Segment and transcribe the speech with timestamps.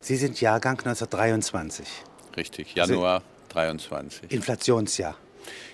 [0.00, 1.86] Sie sind Jahrgang 1923.
[2.36, 4.30] Richtig, Januar 23.
[4.30, 5.16] Inflationsjahr.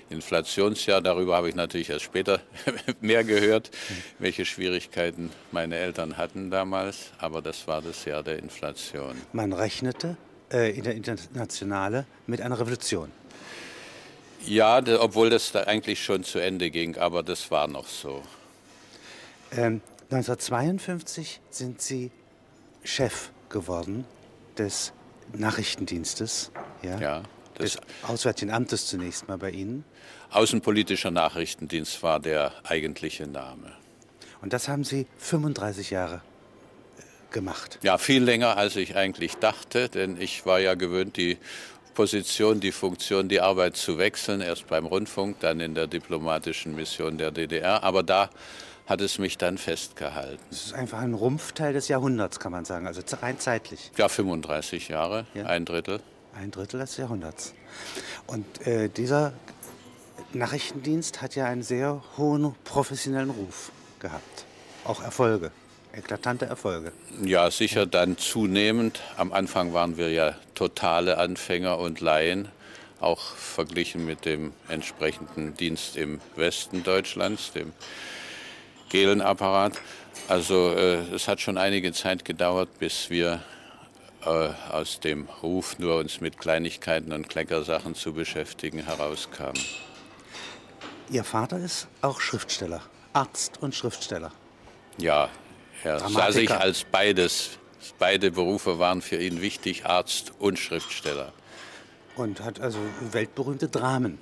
[0.08, 2.40] Inflationsjahr, darüber habe ich natürlich erst später
[3.00, 3.70] mehr gehört,
[4.18, 9.14] welche Schwierigkeiten meine Eltern hatten damals, aber das war das Jahr der Inflation.
[9.32, 10.16] Man rechnete
[10.50, 13.10] äh, in der Internationale mit einer Revolution.
[14.46, 18.22] Ja, obwohl das da eigentlich schon zu Ende ging, aber das war noch so.
[19.52, 19.80] Ähm,
[20.10, 22.10] 1952 sind Sie
[22.82, 24.04] Chef geworden
[24.58, 24.92] des
[25.32, 26.50] Nachrichtendienstes,
[26.82, 27.22] ja, ja
[27.58, 29.84] des Auswärtigen Amtes zunächst mal bei Ihnen.
[30.30, 33.72] Außenpolitischer Nachrichtendienst war der eigentliche Name.
[34.42, 37.78] Und das haben Sie 35 Jahre äh, gemacht.
[37.82, 41.38] Ja, viel länger, als ich eigentlich dachte, denn ich war ja gewöhnt, die
[41.94, 47.18] Position, die Funktion, die Arbeit zu wechseln, erst beim Rundfunk, dann in der diplomatischen Mission
[47.18, 47.84] der DDR.
[47.84, 48.30] Aber da
[48.86, 50.42] hat es mich dann festgehalten.
[50.50, 53.90] Es ist einfach ein Rumpfteil des Jahrhunderts, kann man sagen, also rein zeitlich.
[53.96, 55.46] Ja, 35 Jahre, ja.
[55.46, 56.00] ein Drittel.
[56.34, 57.54] Ein Drittel des Jahrhunderts.
[58.26, 59.32] Und äh, dieser
[60.32, 64.44] Nachrichtendienst hat ja einen sehr hohen professionellen Ruf gehabt.
[64.84, 65.50] Auch Erfolge,
[65.92, 66.92] eklatante Erfolge.
[67.22, 69.00] Ja, sicher dann zunehmend.
[69.16, 72.48] Am Anfang waren wir ja totale Anfänger und Laien,
[73.00, 77.72] auch verglichen mit dem entsprechenden Dienst im Westen Deutschlands, dem
[78.88, 79.80] Gelenapparat.
[80.28, 83.42] Also äh, es hat schon einige Zeit gedauert, bis wir
[84.24, 89.60] äh, aus dem Ruf, nur uns mit Kleinigkeiten und Kleckersachen zu beschäftigen, herauskamen.
[91.10, 92.80] Ihr Vater ist auch Schriftsteller,
[93.12, 94.32] Arzt und Schriftsteller.
[94.96, 95.28] Ja,
[95.82, 97.58] er sah sich als beides.
[97.98, 101.32] Beide Berufe waren für ihn wichtig, Arzt und Schriftsteller.
[102.16, 102.78] Und hat also
[103.12, 104.18] weltberühmte Dramen.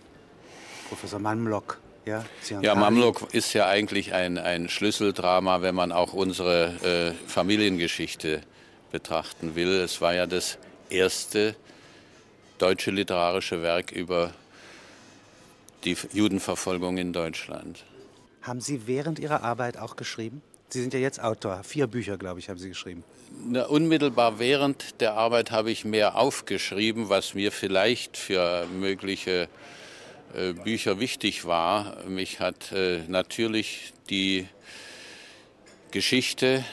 [0.88, 1.78] Professor Mamlock.
[2.04, 2.24] Ja,
[2.60, 8.42] ja Mamluk ist ja eigentlich ein, ein Schlüsseldrama, wenn man auch unsere äh, Familiengeschichte
[8.90, 9.80] betrachten will.
[9.80, 10.58] Es war ja das
[10.90, 11.54] erste
[12.58, 14.32] deutsche literarische Werk über
[15.84, 17.84] die Judenverfolgung in Deutschland.
[18.42, 20.42] Haben Sie während Ihrer Arbeit auch geschrieben?
[20.68, 21.62] Sie sind ja jetzt Autor.
[21.64, 23.04] Vier Bücher, glaube ich, haben Sie geschrieben.
[23.46, 29.48] Na, unmittelbar während der Arbeit habe ich mehr aufgeschrieben, was mir vielleicht für mögliche
[30.64, 32.04] Bücher wichtig war.
[32.06, 34.46] Mich hat äh, natürlich die
[35.90, 36.64] Geschichte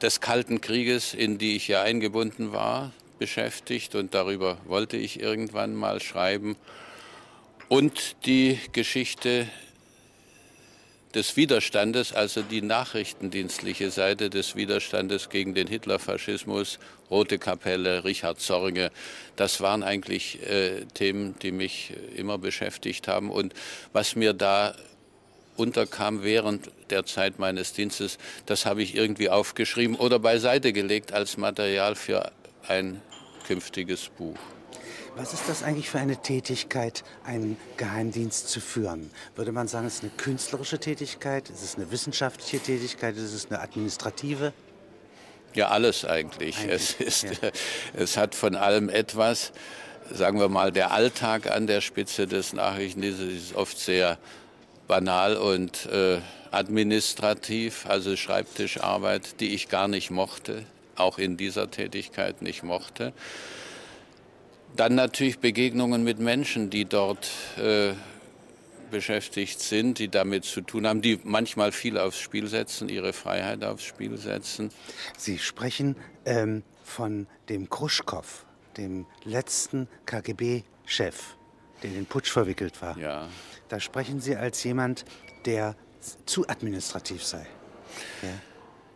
[0.00, 5.74] des Kalten Krieges, in die ich ja eingebunden war, beschäftigt und darüber wollte ich irgendwann
[5.74, 6.56] mal schreiben.
[7.68, 9.46] Und die Geschichte
[11.14, 16.78] des Widerstandes, also die nachrichtendienstliche Seite des Widerstandes gegen den Hitlerfaschismus,
[17.10, 18.90] Rote Kapelle, Richard Zorge,
[19.36, 23.30] das waren eigentlich äh, Themen, die mich immer beschäftigt haben.
[23.30, 23.52] Und
[23.92, 24.74] was mir da
[25.56, 31.36] unterkam während der Zeit meines Dienstes, das habe ich irgendwie aufgeschrieben oder beiseite gelegt als
[31.36, 32.32] Material für
[32.66, 33.02] ein
[33.46, 34.38] künftiges Buch.
[35.14, 39.10] Was ist das eigentlich für eine Tätigkeit, einen Geheimdienst zu führen?
[39.36, 43.50] Würde man sagen, es ist eine künstlerische Tätigkeit, ist es eine wissenschaftliche Tätigkeit, ist es
[43.50, 44.54] eine administrative?
[45.52, 46.56] Ja, alles eigentlich.
[46.56, 47.50] eigentlich es, ist, ja.
[47.92, 49.52] es hat von allem etwas.
[50.10, 54.18] Sagen wir mal, der Alltag an der Spitze des Nachrichtendienstes ist oft sehr
[54.88, 60.64] banal und äh, administrativ, also Schreibtischarbeit, die ich gar nicht mochte,
[60.96, 63.12] auch in dieser Tätigkeit nicht mochte.
[64.76, 67.92] Dann natürlich Begegnungen mit Menschen, die dort äh,
[68.90, 73.64] beschäftigt sind, die damit zu tun haben, die manchmal viel aufs Spiel setzen, ihre Freiheit
[73.64, 74.70] aufs Spiel setzen.
[75.16, 78.44] Sie sprechen ähm, von dem Kruschkow,
[78.76, 81.36] dem letzten KGB-Chef,
[81.82, 82.96] der in den Putsch verwickelt war.
[82.96, 83.28] Ja.
[83.68, 85.04] Da sprechen Sie als jemand,
[85.44, 85.74] der
[86.26, 87.46] zu administrativ sei.
[88.22, 88.28] Ja.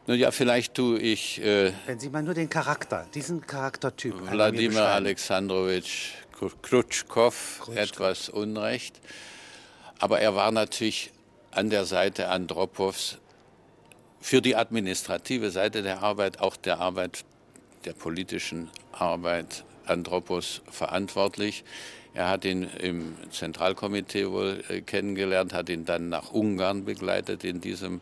[0.07, 1.43] Nun ja, vielleicht tue ich.
[1.43, 4.15] Äh, Wenn Sie mal nur den Charakter, diesen Charaktertyp.
[4.31, 6.13] Wladimir Alexandrowitsch
[6.63, 9.01] Krutschkow etwas Unrecht.
[9.99, 11.11] Aber er war natürlich
[11.51, 13.19] an der Seite Andropows
[14.21, 17.25] für die administrative Seite der Arbeit, auch der Arbeit,
[17.85, 21.65] der politischen Arbeit Andropos verantwortlich.
[22.13, 27.61] Er hat ihn im Zentralkomitee wohl äh, kennengelernt, hat ihn dann nach Ungarn begleitet in
[27.61, 28.01] diesem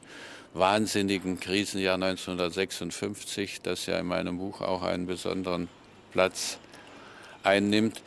[0.54, 5.68] wahnsinnigen Krisenjahr 1956, das ja in meinem Buch auch einen besonderen
[6.12, 6.58] Platz
[7.42, 8.00] einnimmt.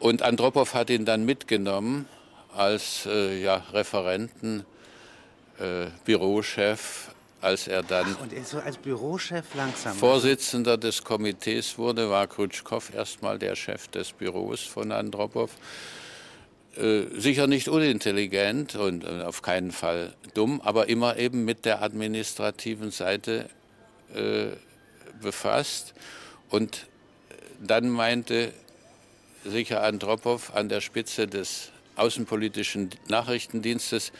[0.00, 2.08] Und Andropov hat ihn dann mitgenommen
[2.54, 4.64] als äh, ja, Referenten,
[5.58, 12.10] äh, Bürochef, als er dann Ach, und so als Bürochef langsam Vorsitzender des Komitees wurde,
[12.10, 15.50] war Krutschkow erstmal der Chef des Büros von Andropov.
[16.76, 21.82] Äh, sicher nicht unintelligent und äh, auf keinen Fall dumm, aber immer eben mit der
[21.82, 23.50] administrativen Seite
[24.14, 24.56] äh,
[25.20, 25.92] befasst.
[26.48, 26.86] Und
[27.60, 28.52] dann meinte
[29.44, 34.10] sicher Andropov an der Spitze des außenpolitischen Nachrichtendienstes,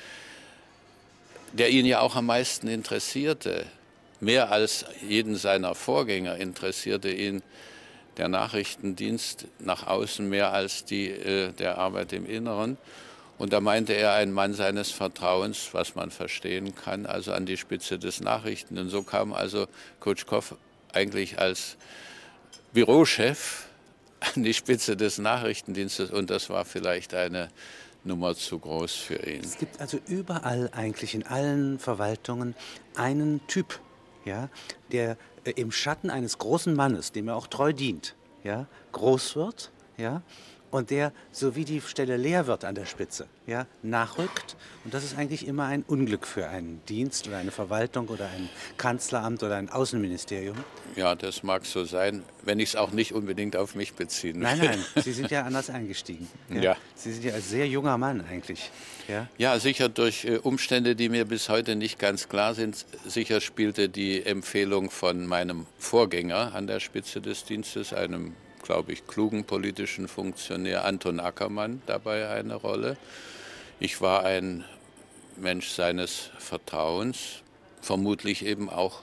[1.55, 3.64] der ihn ja auch am meisten interessierte,
[4.20, 7.43] mehr als jeden seiner Vorgänger interessierte ihn
[8.17, 12.76] der Nachrichtendienst nach außen mehr als die äh, der Arbeit im Inneren.
[13.38, 17.56] Und da meinte er, ein Mann seines Vertrauens, was man verstehen kann, also an die
[17.56, 18.79] Spitze des Nachrichten.
[18.79, 19.67] Und so kam also
[20.00, 20.55] Kutschkow
[20.93, 21.76] eigentlich als
[22.73, 23.67] Bürochef
[24.20, 27.50] an die Spitze des Nachrichtendienstes und das war vielleicht eine
[28.05, 29.43] Nummer zu groß für ihn.
[29.43, 32.55] Es gibt also überall eigentlich in allen Verwaltungen
[32.97, 33.81] einen Typ,
[34.25, 34.49] ja,
[34.91, 40.23] der im Schatten eines großen Mannes, dem er auch treu dient, ja, groß wird, ja,
[40.72, 44.56] und der, so wie die Stelle leer wird an der Spitze, ja, nachrückt.
[44.84, 48.48] Und das ist eigentlich immer ein Unglück für einen Dienst oder eine Verwaltung oder ein
[48.78, 50.56] Kanzleramt oder ein Außenministerium.
[50.96, 54.40] Ja, das mag so sein, wenn ich es auch nicht unbedingt auf mich beziehen.
[54.40, 56.28] Nein, nein, Sie sind ja anders eingestiegen.
[56.48, 56.62] Ja?
[56.62, 56.76] ja.
[56.94, 58.70] Sie sind ja als sehr junger Mann eigentlich.
[59.08, 62.84] Ja, ja sicher durch äh, Umstände, die mir bis heute nicht ganz klar sind.
[63.06, 69.06] Sicher spielte die Empfehlung von meinem Vorgänger an der Spitze des Dienstes, einem glaube ich,
[69.06, 72.97] klugen politischen Funktionär Anton Ackermann dabei eine Rolle.
[73.81, 74.64] Ich war ein
[75.37, 77.43] Mensch seines Vertrauens,
[77.81, 79.03] vermutlich eben auch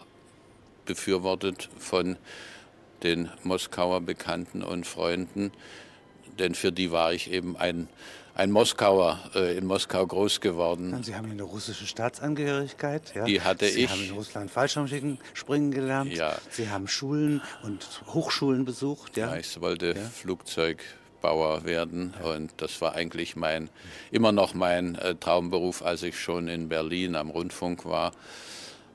[0.85, 2.17] befürwortet von
[3.03, 5.51] den Moskauer Bekannten und Freunden,
[6.39, 7.87] denn für die war ich eben ein
[8.39, 11.03] ein Moskauer, äh, in Moskau groß geworden.
[11.03, 13.13] Sie haben eine russische Staatsangehörigkeit.
[13.13, 13.25] Ja?
[13.25, 13.89] Die hatte Sie ich.
[13.89, 16.13] Sie haben in Russland Fallschirmspringen gelernt.
[16.13, 16.37] Ja.
[16.49, 19.17] Sie haben Schulen und Hochschulen besucht.
[19.17, 20.01] Ja, ja ich wollte ja.
[20.01, 23.69] Flugzeugbauer werden und das war eigentlich mein,
[24.09, 28.13] immer noch mein äh, Traumberuf, als ich schon in Berlin am Rundfunk war.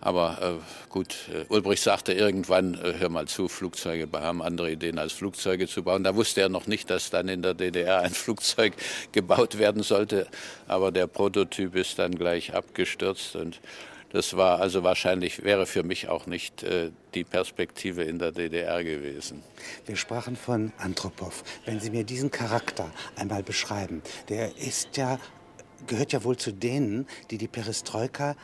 [0.05, 4.99] Aber äh, gut, äh, Ulbricht sagte irgendwann, äh, hör mal zu, Flugzeuge, haben andere Ideen
[4.99, 6.05] als Flugzeuge zu bauen.
[6.05, 8.75] Da wusste er noch nicht, dass dann in der DDR ein Flugzeug
[9.13, 10.27] gebaut werden sollte.
[10.69, 13.61] Aber der Prototyp ist dann gleich abgestürzt und
[14.13, 18.85] das war also wahrscheinlich, wäre für mich auch nicht äh, die Perspektive in der DDR
[18.85, 19.43] gewesen.
[19.87, 21.43] Wir sprachen von Anthropov.
[21.65, 25.19] Wenn Sie mir diesen Charakter einmal beschreiben, der ist ja
[25.87, 28.37] gehört ja wohl zu denen, die die Perestroika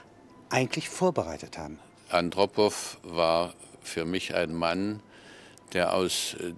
[0.51, 1.79] eigentlich vorbereitet haben.
[2.11, 5.01] Andropov war für mich ein Mann,
[5.73, 6.53] der aus äh,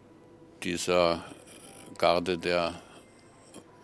[0.63, 1.25] dieser
[1.99, 2.81] Garde der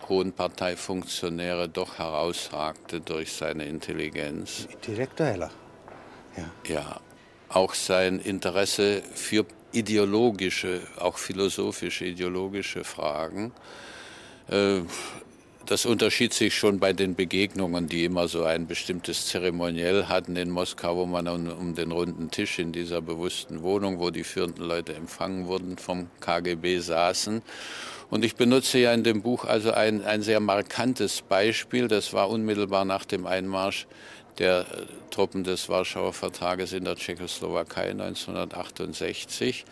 [0.09, 4.67] hohen Parteifunktionäre doch herausragte durch seine Intelligenz.
[4.71, 5.51] Intellektueller.
[6.37, 6.51] Ja.
[6.67, 7.01] ja,
[7.49, 13.53] auch sein Interesse für ideologische, auch philosophische, ideologische Fragen.
[14.49, 14.81] Äh,
[15.69, 20.49] das unterschied sich schon bei den Begegnungen, die immer so ein bestimmtes Zeremoniell hatten in
[20.49, 24.95] Moskau, wo man um, den runden Tisch in dieser bewussten Wohnung, wo die führenden Leute
[24.95, 27.43] empfangen wurden, vom KGB saßen.
[28.09, 31.87] Und ich benutze ja in dem Buch also ein, ein sehr markantes Beispiel.
[31.87, 33.87] Das war unmittelbar nach dem Einmarsch
[34.39, 34.65] der äh,
[35.11, 39.67] Truppen des Warschauer Vertrages in der Tschechoslowakei 1968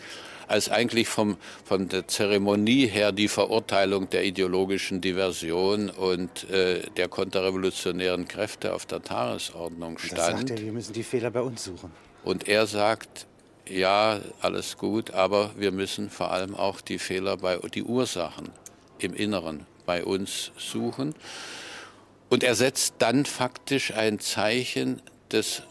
[0.48, 7.08] als eigentlich vom, von der Zeremonie her die Verurteilung der ideologischen Diversion und äh, der
[7.08, 10.19] konterrevolutionären Kräfte auf der Tagesordnung stand.
[10.19, 11.90] Das sagt er, wir müssen die Fehler bei uns suchen.
[12.25, 13.26] Und er sagt,
[13.69, 18.50] ja, alles gut, aber wir müssen vor allem auch die Fehler bei die Ursachen
[18.99, 21.14] im Inneren bei uns suchen.
[22.28, 25.62] Und er setzt dann faktisch ein Zeichen des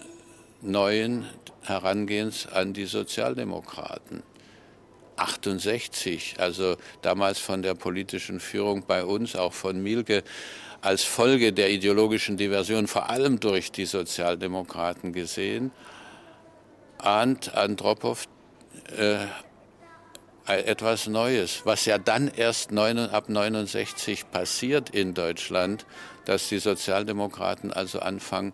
[0.61, 1.25] neuen
[1.63, 4.23] Herangehens an die Sozialdemokraten.
[5.17, 10.23] 68, also damals von der politischen Führung bei uns, auch von Mielke,
[10.81, 15.71] als Folge der ideologischen Diversion, vor allem durch die Sozialdemokraten gesehen,
[16.99, 18.27] ahnt Andropov
[18.97, 19.25] äh,
[20.45, 25.87] etwas Neues, was ja dann erst neun, ab 69 passiert in Deutschland,
[26.25, 28.53] dass die Sozialdemokraten also anfangen,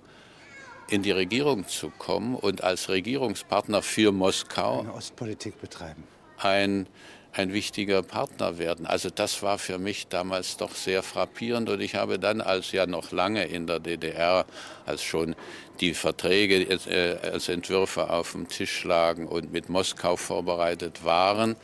[0.89, 6.03] in die Regierung zu kommen und als Regierungspartner für Moskau eine Ostpolitik betreiben
[6.43, 6.87] ein,
[7.33, 8.85] ein wichtiger Partner werden.
[8.85, 12.85] Also das war für mich damals doch sehr frappierend und ich habe dann, als ja
[12.85, 14.45] noch lange in der DDR,
[14.85, 15.35] als schon
[15.79, 21.55] die Verträge äh, als Entwürfe auf dem Tisch lagen und mit Moskau vorbereitet waren,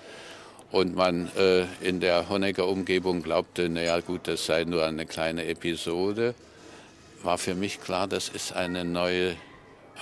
[0.72, 5.46] und man äh, in der Honecker Umgebung glaubte, naja gut, das sei nur eine kleine
[5.46, 6.36] Episode,
[7.24, 9.36] war für mich klar, das ist eine neue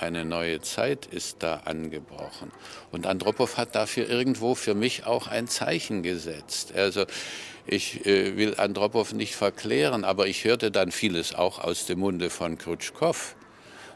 [0.00, 2.52] eine neue Zeit ist da angebrochen.
[2.92, 6.74] Und Andropov hat dafür irgendwo für mich auch ein Zeichen gesetzt.
[6.74, 7.06] Also
[7.66, 12.30] ich äh, will Andropov nicht verklären, aber ich hörte dann vieles auch aus dem Munde
[12.30, 13.36] von Krutschkow,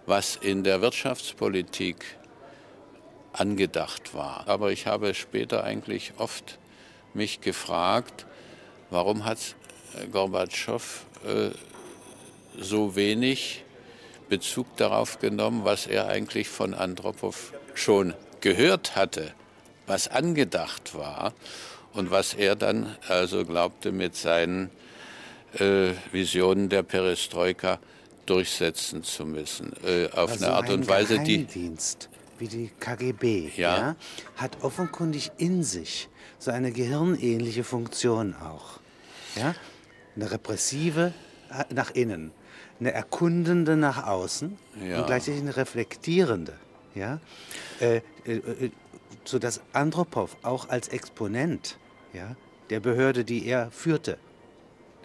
[0.07, 2.05] was in der Wirtschaftspolitik
[3.33, 4.49] angedacht war.
[4.49, 6.59] Aber ich habe später eigentlich oft
[7.15, 8.27] mich gefragt,
[8.91, 9.39] warum hat
[10.11, 11.51] Gorbatschow äh,
[12.59, 13.65] so wenig
[14.31, 19.33] Bezug darauf genommen, was er eigentlich von Andropov schon gehört hatte,
[19.87, 21.35] was angedacht war
[21.93, 24.71] und was er dann also glaubte mit seinen
[25.59, 27.79] äh, Visionen der Perestroika
[28.27, 29.73] durchsetzen zu müssen.
[29.85, 31.47] Äh, auf also eine Art und Weise, die.
[32.39, 33.77] wie die KGB, ja.
[33.77, 33.97] ja,
[34.37, 36.09] hat offenkundig in sich
[36.39, 38.79] so eine gehirnähnliche Funktion auch.
[39.37, 39.55] Ja?
[40.15, 41.13] Eine repressive
[41.51, 42.31] äh, nach innen,
[42.81, 44.59] eine erkundende nach außen
[44.89, 44.99] ja.
[44.99, 46.55] und gleichzeitig eine reflektierende.
[46.95, 47.21] Ja?
[47.81, 48.71] Äh, äh, äh
[49.25, 51.77] sodass Andropov auch als Exponent
[52.15, 52.37] ja,
[52.71, 54.17] der Behörde, die er führte,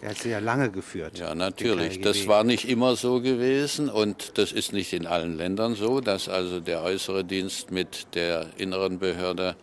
[0.00, 1.18] der hat sie ja lange geführt.
[1.18, 2.00] Ja, natürlich.
[2.00, 6.28] Das war nicht immer so gewesen und das ist nicht in allen Ländern so, dass
[6.28, 9.56] also der äußere Dienst mit der inneren Behörde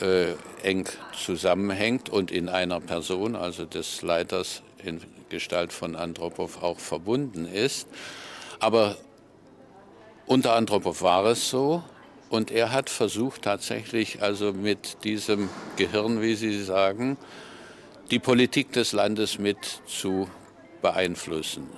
[0.00, 0.32] äh,
[0.62, 5.00] eng zusammenhängt und in einer Person, also des Leiters in
[5.34, 7.88] Gestalt von Andropov, auch verbunden ist.
[8.60, 8.96] Aber
[10.26, 11.82] unter Andropov war es so
[12.30, 17.16] und er hat versucht tatsächlich also mit diesem Gehirn, wie Sie sagen,
[18.12, 20.28] die Politik des Landes mit zu
[20.82, 21.68] beeinflussen.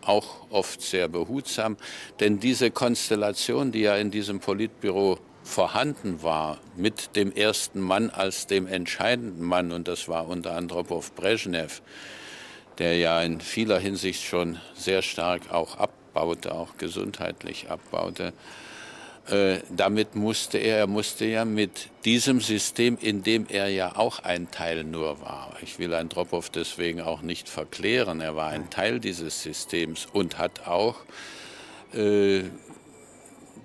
[0.00, 1.76] Auch oft sehr behutsam,
[2.18, 8.46] denn diese Konstellation, die ja in diesem Politbüro vorhanden war, mit dem ersten Mann als
[8.46, 10.56] dem entscheidenden Mann, und das war unter
[10.88, 11.82] auf Brezhnev,
[12.78, 18.32] der ja in vieler Hinsicht schon sehr stark auch abbaute, auch gesundheitlich abbaute,
[19.28, 24.20] äh, damit musste er, er musste ja mit diesem System, in dem er ja auch
[24.20, 29.00] ein Teil nur war, ich will Andropov deswegen auch nicht verklären, er war ein Teil
[29.00, 30.96] dieses Systems und hat auch
[31.92, 32.44] äh,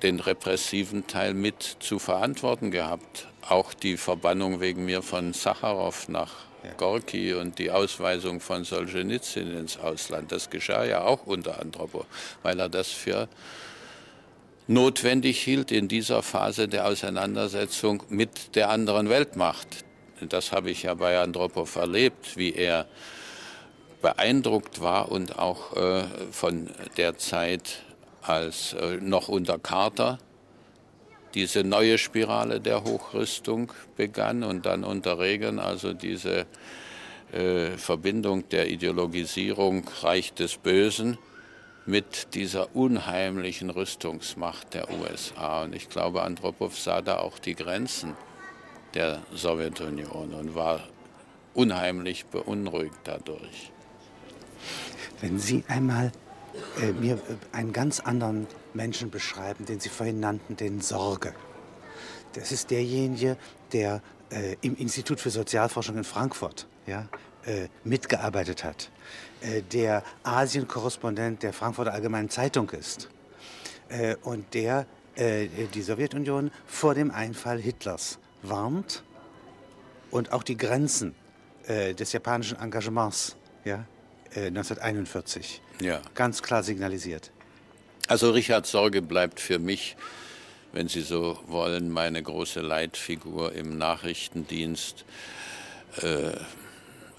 [0.01, 3.27] den repressiven Teil mit zu verantworten gehabt.
[3.47, 6.33] Auch die Verbannung wegen mir von Sacharow nach
[6.77, 12.05] Gorki und die Ausweisung von Solzhenitsyn ins Ausland, das geschah ja auch unter Andropov,
[12.43, 13.27] weil er das für
[14.67, 19.67] notwendig hielt in dieser Phase der Auseinandersetzung mit der anderen Weltmacht.
[20.21, 22.85] Das habe ich ja bei Andropov erlebt, wie er
[24.01, 27.83] beeindruckt war und auch äh, von der Zeit
[28.21, 30.19] als äh, noch unter Carter
[31.33, 36.45] diese neue Spirale der Hochrüstung begann und dann unter Reagan also diese
[37.31, 41.17] äh, Verbindung der Ideologisierung Reich des Bösen
[41.85, 45.63] mit dieser unheimlichen Rüstungsmacht der USA.
[45.63, 48.15] Und ich glaube, Andropov sah da auch die Grenzen
[48.93, 50.81] der Sowjetunion und war
[51.53, 53.71] unheimlich beunruhigt dadurch.
[55.21, 56.11] Wenn Sie einmal
[56.81, 57.19] äh, mir
[57.51, 61.33] einen ganz anderen Menschen beschreiben, den Sie vorhin nannten, den Sorge.
[62.33, 63.37] Das ist derjenige,
[63.73, 67.07] der äh, im Institut für Sozialforschung in Frankfurt ja,
[67.45, 68.89] äh, mitgearbeitet hat,
[69.41, 73.09] äh, der Asien-Korrespondent der Frankfurter Allgemeinen Zeitung ist
[73.89, 79.03] äh, und der äh, die Sowjetunion vor dem Einfall Hitlers warnt
[80.09, 81.15] und auch die Grenzen
[81.67, 83.85] des japanischen Engagements ja,
[84.35, 86.01] 1941 äh, ja.
[86.15, 87.31] ganz klar signalisiert.
[88.07, 89.95] Also Richard Sorge bleibt für mich,
[90.73, 95.05] wenn Sie so wollen, meine große Leitfigur im Nachrichtendienst.
[96.01, 96.31] Äh,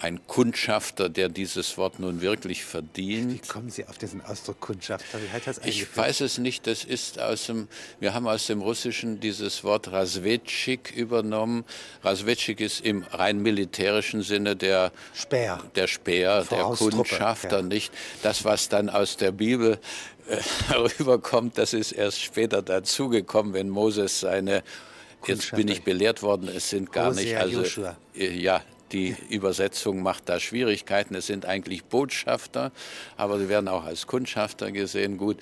[0.03, 3.33] ein Kundschafter, der dieses Wort nun wirklich verdient.
[3.33, 5.23] Wie kommen Sie auf diesen Ausdruck Kundschafter?
[5.23, 5.59] Wie heißt das?
[5.65, 6.67] Ich weiß es nicht.
[6.67, 7.69] Das ist aus dem,
[8.01, 11.65] wir haben aus dem Russischen dieses Wort Rasvetschik übernommen.
[12.03, 17.63] Rasvetschik ist im rein militärischen Sinne der Speer, der, Speer, der Kundschafter, ja.
[17.63, 17.93] nicht
[18.25, 19.79] das, was dann aus der Bibel
[20.29, 20.37] äh,
[20.69, 21.59] herüberkommt.
[21.59, 24.65] Das ist erst später dazugekommen, wenn Moses seine
[25.25, 27.97] Jetzt bin ich belehrt worden, es sind gar Hosea, nicht, also Joshua.
[28.17, 28.61] Äh, ja,
[28.93, 31.15] die Übersetzung macht da Schwierigkeiten.
[31.15, 32.73] Es sind eigentlich Botschafter,
[33.17, 35.19] aber sie werden auch als Kundschafter gesehen.
[35.19, 35.39] Gut,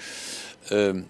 [0.70, 1.06] ähm,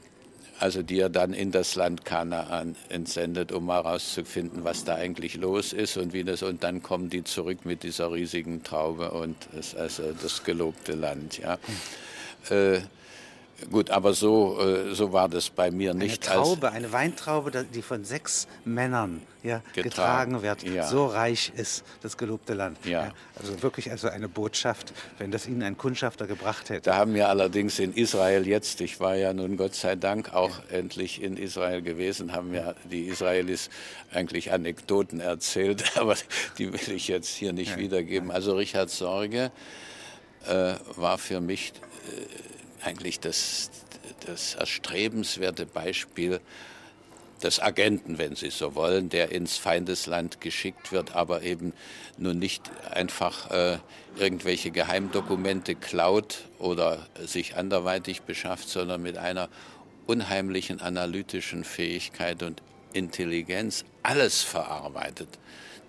[0.58, 5.72] also die er dann in das Land Kanaan entsendet, um herauszufinden, was da eigentlich los
[5.72, 6.42] ist und wie das.
[6.42, 11.38] Und dann kommen die zurück mit dieser riesigen Traube und es also das gelobte Land.
[11.38, 11.58] Ja.
[12.50, 12.80] Äh,
[13.70, 16.28] Gut, aber so, äh, so war das bei mir nicht.
[16.28, 20.62] Eine Traube, eine Weintraube, die von sechs Männern ja, getragen, getragen wird.
[20.62, 20.86] Ja.
[20.86, 22.78] So reich ist das gelobte Land.
[22.84, 23.06] Ja.
[23.06, 23.12] ja.
[23.36, 26.82] Also wirklich also eine Botschaft, wenn das Ihnen ein Kundschafter gebracht hätte.
[26.82, 30.60] Da haben wir allerdings in Israel jetzt, ich war ja nun Gott sei Dank auch
[30.70, 33.70] endlich in Israel gewesen, haben ja die Israelis
[34.12, 36.16] eigentlich Anekdoten erzählt, aber
[36.58, 38.30] die will ich jetzt hier nicht wiedergeben.
[38.30, 39.50] Also Richard Sorge
[40.46, 41.72] äh, war für mich...
[42.08, 42.49] Äh,
[42.82, 43.70] eigentlich das,
[44.26, 46.40] das erstrebenswerte Beispiel
[47.42, 51.72] des Agenten, wenn Sie so wollen, der ins Feindesland geschickt wird, aber eben
[52.18, 53.78] nun nicht einfach äh,
[54.18, 59.48] irgendwelche Geheimdokumente klaut oder sich anderweitig beschafft, sondern mit einer
[60.06, 65.38] unheimlichen analytischen Fähigkeit und Intelligenz alles verarbeitet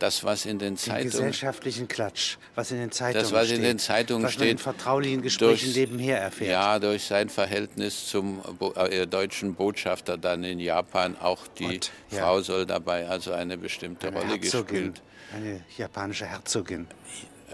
[0.01, 1.03] das, was in den Zeitungen.
[1.03, 3.31] Den gesellschaftlichen Klatsch, was in den Zeitungen steht.
[3.31, 4.49] Das, was steht, in den Zeitungen was steht.
[4.49, 6.49] in vertraulichen Gesprächen durch, nebenher erfährt.
[6.49, 8.41] Ja, durch sein Verhältnis zum
[8.75, 11.15] äh, deutschen Botschafter dann in Japan.
[11.19, 12.43] Auch die Und, Frau ja.
[12.43, 15.01] soll dabei also eine bestimmte eine Rolle Herzogin, gespielt.
[15.35, 16.87] Eine japanische Herzogin.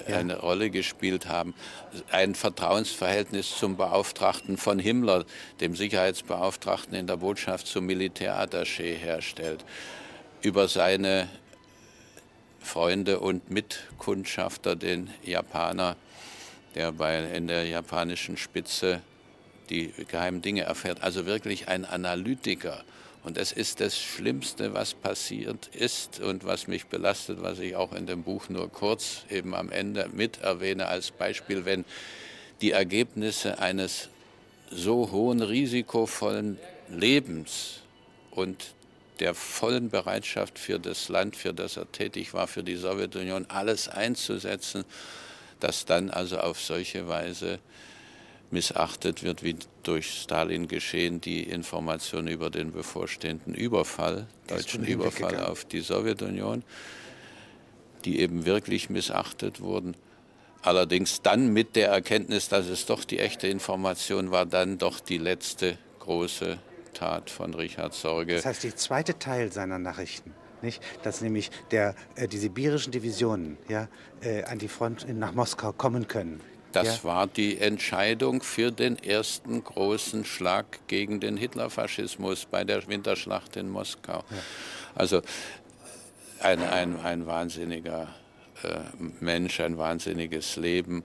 [0.07, 0.17] Ja.
[0.17, 1.53] Eine Rolle gespielt haben.
[2.11, 5.25] Ein Vertrauensverhältnis zum Beauftragten von Himmler,
[5.59, 9.65] dem Sicherheitsbeauftragten in der Botschaft zum Militärattaché herstellt.
[10.41, 11.27] Über seine
[12.59, 15.95] Freunde und Mitkundschafter, den Japaner,
[16.75, 19.01] der bei, in der japanischen Spitze
[19.69, 21.01] die geheimen Dinge erfährt.
[21.01, 22.83] Also wirklich ein Analytiker.
[23.27, 27.91] Und es ist das Schlimmste, was passiert ist und was mich belastet, was ich auch
[27.91, 31.83] in dem Buch nur kurz eben am Ende mit erwähne als Beispiel, wenn
[32.61, 34.07] die Ergebnisse eines
[34.71, 36.57] so hohen risikovollen
[36.89, 37.81] Lebens
[38.31, 38.73] und
[39.19, 43.89] der vollen Bereitschaft für das Land, für das er tätig war, für die Sowjetunion, alles
[43.89, 44.85] einzusetzen,
[45.59, 47.59] das dann also auf solche Weise
[48.51, 55.65] missachtet wird, wie durch Stalin geschehen, die Information über den bevorstehenden Überfall, deutschen Überfall auf
[55.65, 56.63] die Sowjetunion,
[58.05, 59.95] die eben wirklich missachtet wurden.
[60.61, 65.17] Allerdings dann mit der Erkenntnis, dass es doch die echte Information war, dann doch die
[65.17, 66.57] letzte große
[66.93, 68.35] Tat von Richard Sorge.
[68.35, 70.81] Das heißt, der zweite Teil seiner Nachrichten, nicht?
[71.03, 73.87] dass nämlich der, äh, die sibirischen Divisionen ja,
[74.21, 76.41] äh, an die Front nach Moskau kommen können.
[76.71, 77.03] Das ja?
[77.03, 83.69] war die Entscheidung für den ersten großen Schlag gegen den Hitlerfaschismus bei der Winterschlacht in
[83.69, 84.17] Moskau.
[84.17, 84.37] Ja.
[84.95, 85.21] Also
[86.39, 88.07] ein, ein, ein wahnsinniger
[88.63, 88.79] äh,
[89.19, 91.03] Mensch, ein wahnsinniges Leben.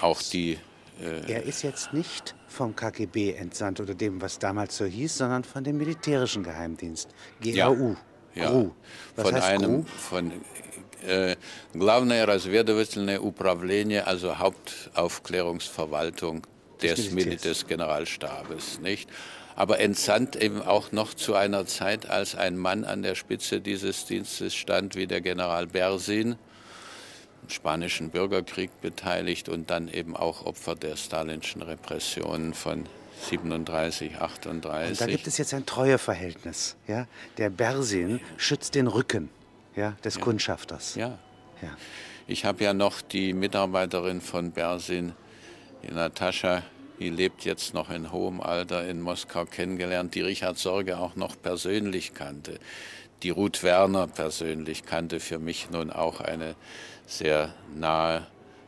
[0.00, 0.58] Auch die
[1.00, 5.44] äh, er ist jetzt nicht vom KGB entsandt oder dem, was damals so hieß, sondern
[5.44, 7.08] von dem militärischen Geheimdienst,
[7.40, 7.96] GRU.
[8.34, 8.70] Ja, GRU.
[9.16, 9.84] Was von heißt einem, GRU?
[9.84, 10.32] von
[11.05, 11.35] äh,
[11.73, 16.43] Главное разведывательное управление, also Hauptaufklärungsverwaltung
[16.81, 17.41] des, des, Militärs.
[17.41, 19.09] des Generalstabes, nicht?
[19.55, 24.05] Aber entsandt eben auch noch zu einer Zeit, als ein Mann an der Spitze dieses
[24.05, 26.35] Dienstes stand, wie der General Bersin,
[27.47, 32.87] Spanischen Bürgerkrieg beteiligt und dann eben auch Opfer der stalinschen Repressionen von
[33.29, 34.89] 37, 38.
[34.89, 36.75] Und da gibt es jetzt ein Treueverhältnis.
[36.87, 37.07] Ja?
[37.37, 39.29] Der Bersin schützt den Rücken
[39.76, 40.20] ja, des ja.
[40.20, 40.94] Kundschafters.
[40.94, 41.18] Ja.
[41.62, 41.76] ja.
[42.26, 45.14] Ich habe ja noch die Mitarbeiterin von Bersin,
[45.82, 46.62] die Natascha,
[46.98, 51.34] die lebt jetzt noch in hohem Alter in Moskau kennengelernt, die Richard Sorge auch noch
[51.40, 52.58] persönlich kannte.
[53.22, 56.56] Die Ruth Werner persönlich kannte für mich nun auch eine
[57.06, 58.26] sehr nahe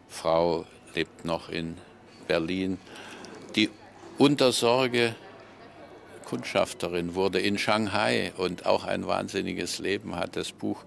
[0.09, 1.77] Frau, lebt noch in
[2.27, 2.79] Berlin.
[3.55, 3.71] Die
[4.19, 5.15] Untersorge
[6.33, 10.35] Kundschafterin wurde in Shanghai und auch ein wahnsinniges Leben hat.
[10.35, 10.83] Das Buch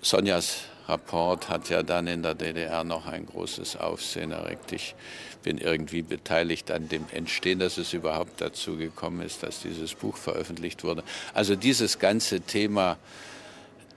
[0.00, 4.72] Sonjas Rapport hat ja dann in der DDR noch ein großes Aufsehen erregt.
[4.72, 4.94] Ich
[5.42, 10.16] bin irgendwie beteiligt an dem Entstehen, dass es überhaupt dazu gekommen ist, dass dieses Buch
[10.16, 11.04] veröffentlicht wurde.
[11.34, 12.96] Also dieses ganze Thema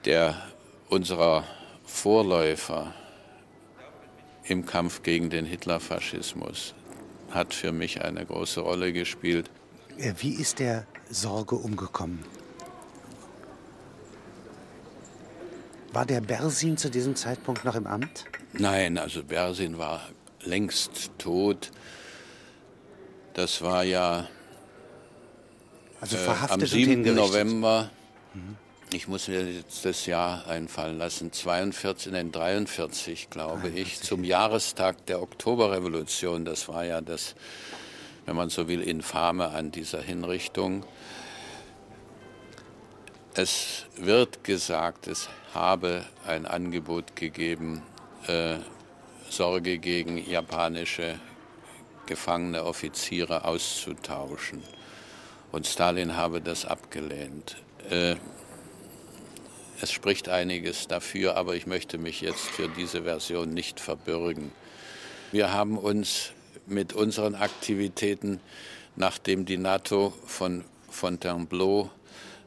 [0.04, 0.42] der
[0.90, 1.46] unserer
[1.86, 2.94] Vorläufer
[4.44, 6.74] im Kampf gegen den Hitlerfaschismus
[7.32, 9.50] hat für mich eine große Rolle gespielt.
[10.00, 12.24] Äh, wie ist der Sorge umgekommen?
[15.92, 18.26] War der Bersin zu diesem Zeitpunkt noch im Amt?
[18.54, 20.02] Nein, also Bersin war
[20.42, 21.72] längst tot.
[23.34, 24.28] Das war ja
[26.00, 27.14] also äh, am 7.
[27.14, 27.90] November
[28.34, 28.58] mhm
[28.94, 33.82] ich muss mir jetzt das Jahr einfallen lassen, 42, nein, 43, glaube 43.
[33.82, 36.44] ich, zum Jahrestag der Oktoberrevolution.
[36.44, 37.36] Das war ja das,
[38.30, 40.86] wenn man so will, infame an dieser Hinrichtung.
[43.34, 47.82] Es wird gesagt, es habe ein Angebot gegeben,
[48.28, 48.58] äh,
[49.32, 51.20] Sorge gegen japanische
[52.06, 54.62] gefangene Offiziere auszutauschen.
[55.52, 57.56] Und Stalin habe das abgelehnt.
[57.90, 58.18] Äh,
[59.82, 64.52] es spricht einiges dafür, aber ich möchte mich jetzt für diese Version nicht verbürgen.
[65.32, 66.34] Wir haben uns
[66.70, 68.40] mit unseren Aktivitäten,
[68.96, 71.90] nachdem die NATO von Fontainebleau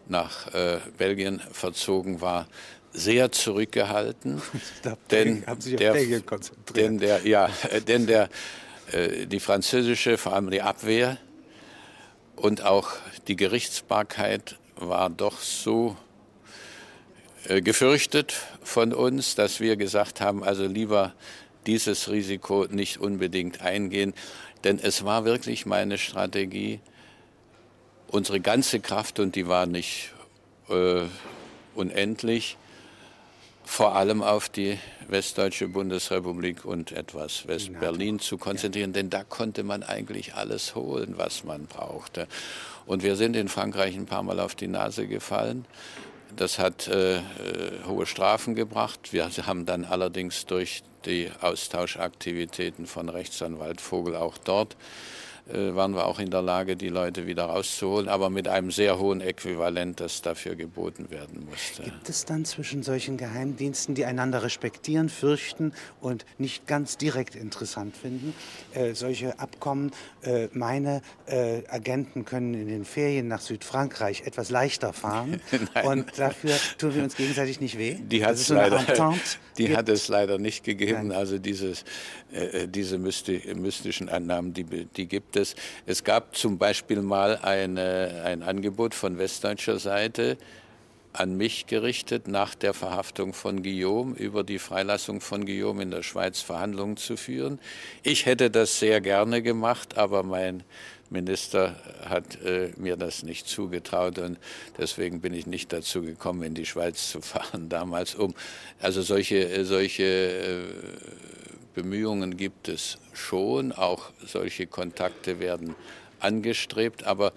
[0.08, 2.46] nach äh, Belgien verzogen war,
[2.92, 4.42] sehr zurückgehalten.
[5.10, 5.94] denn, der,
[6.74, 7.48] denn der, ja,
[7.88, 8.28] denn der,
[8.92, 11.18] äh, die französische, vor allem die Abwehr
[12.36, 12.90] und auch
[13.28, 15.96] die Gerichtsbarkeit war doch so
[17.48, 21.14] äh, gefürchtet von uns, dass wir gesagt haben, also lieber
[21.66, 24.14] dieses Risiko nicht unbedingt eingehen,
[24.64, 26.80] denn es war wirklich meine Strategie,
[28.08, 30.12] unsere ganze Kraft, und die war nicht
[30.68, 31.02] äh,
[31.74, 32.56] unendlich,
[33.64, 38.94] vor allem auf die Westdeutsche Bundesrepublik und etwas Westberlin zu konzentrieren, ja.
[38.94, 42.26] denn da konnte man eigentlich alles holen, was man brauchte.
[42.86, 45.64] Und wir sind in Frankreich ein paar Mal auf die Nase gefallen.
[46.36, 47.22] Das hat äh, äh
[47.86, 49.12] hohe Strafen gebracht.
[49.12, 54.76] Wir haben dann allerdings durch die Austauschaktivitäten von Rechtsanwalt Vogel auch dort
[55.46, 59.20] waren wir auch in der Lage, die Leute wieder rauszuholen, aber mit einem sehr hohen
[59.20, 61.82] Äquivalent, das dafür geboten werden musste.
[61.82, 67.96] Gibt es dann zwischen solchen Geheimdiensten, die einander respektieren, fürchten und nicht ganz direkt interessant
[67.96, 68.34] finden,
[68.74, 69.90] äh, solche Abkommen?
[70.22, 75.40] Äh, meine äh, Agenten können in den Ferien nach Südfrankreich etwas leichter fahren
[75.84, 77.96] und dafür tun wir uns gegenseitig nicht weh?
[78.00, 78.84] Die hat, es, so leider,
[79.58, 81.08] die hat es leider nicht gegeben.
[81.08, 81.18] Nein.
[81.18, 81.84] Also dieses,
[82.32, 85.54] äh, äh, diese mystischen Annahmen, die, die gibt gibt es.
[85.86, 90.36] Es gab zum Beispiel mal eine, ein Angebot von westdeutscher Seite
[91.12, 96.02] an mich gerichtet, nach der Verhaftung von Guillaume über die Freilassung von Guillaume in der
[96.02, 97.58] Schweiz Verhandlungen zu führen.
[98.02, 100.64] Ich hätte das sehr gerne gemacht, aber mein
[101.12, 104.38] Minister hat äh, mir das nicht zugetraut und
[104.78, 108.34] deswegen bin ich nicht dazu gekommen, in die Schweiz zu fahren damals um.
[108.80, 110.64] Also solche, solche äh,
[111.74, 115.74] Bemühungen gibt es schon, auch solche Kontakte werden
[116.20, 117.32] angestrebt, aber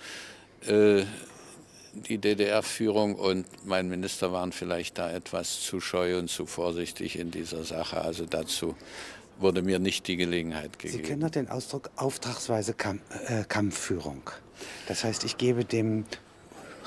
[0.68, 1.04] äh,
[1.96, 7.32] die DDR-Führung und mein Minister waren vielleicht da etwas zu scheu und zu vorsichtig in
[7.32, 8.02] dieser Sache.
[8.02, 8.76] Also dazu
[9.40, 11.04] wurde mir nicht die Gelegenheit gegeben.
[11.04, 14.30] Sie kennen doch den Ausdruck auftragsweise Kamp äh, Kampfführung.
[14.88, 16.06] Das heißt, ich gebe dem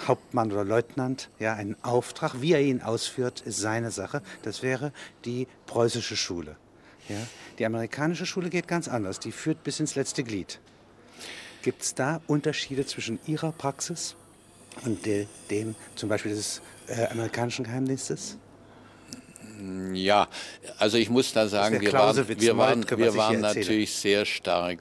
[0.07, 2.41] Hauptmann oder Leutnant ja einen Auftrag.
[2.41, 4.23] Wie er ihn ausführt, ist seine Sache.
[4.43, 4.93] Das wäre
[5.25, 6.57] die preußische Schule.
[7.09, 7.17] Ja?
[7.59, 9.19] Die amerikanische Schule geht ganz anders.
[9.19, 10.61] Die führt bis ins letzte Glied.
[11.63, 14.15] Gibt es da Unterschiede zwischen Ihrer Praxis
[14.85, 18.39] und de, dem zum Beispiel des äh, amerikanischen Geheimdienstes?
[19.93, 20.29] Ja,
[20.79, 24.81] also ich muss da sagen, wir waren, wir waren, wir waren natürlich sehr stark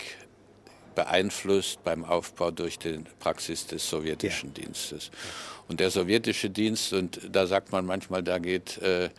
[0.94, 4.64] beeinflusst beim Aufbau durch die Praxis des sowjetischen ja.
[4.64, 5.12] Dienstes.
[5.68, 9.10] Und der sowjetische Dienst, und da sagt man manchmal, da geht äh,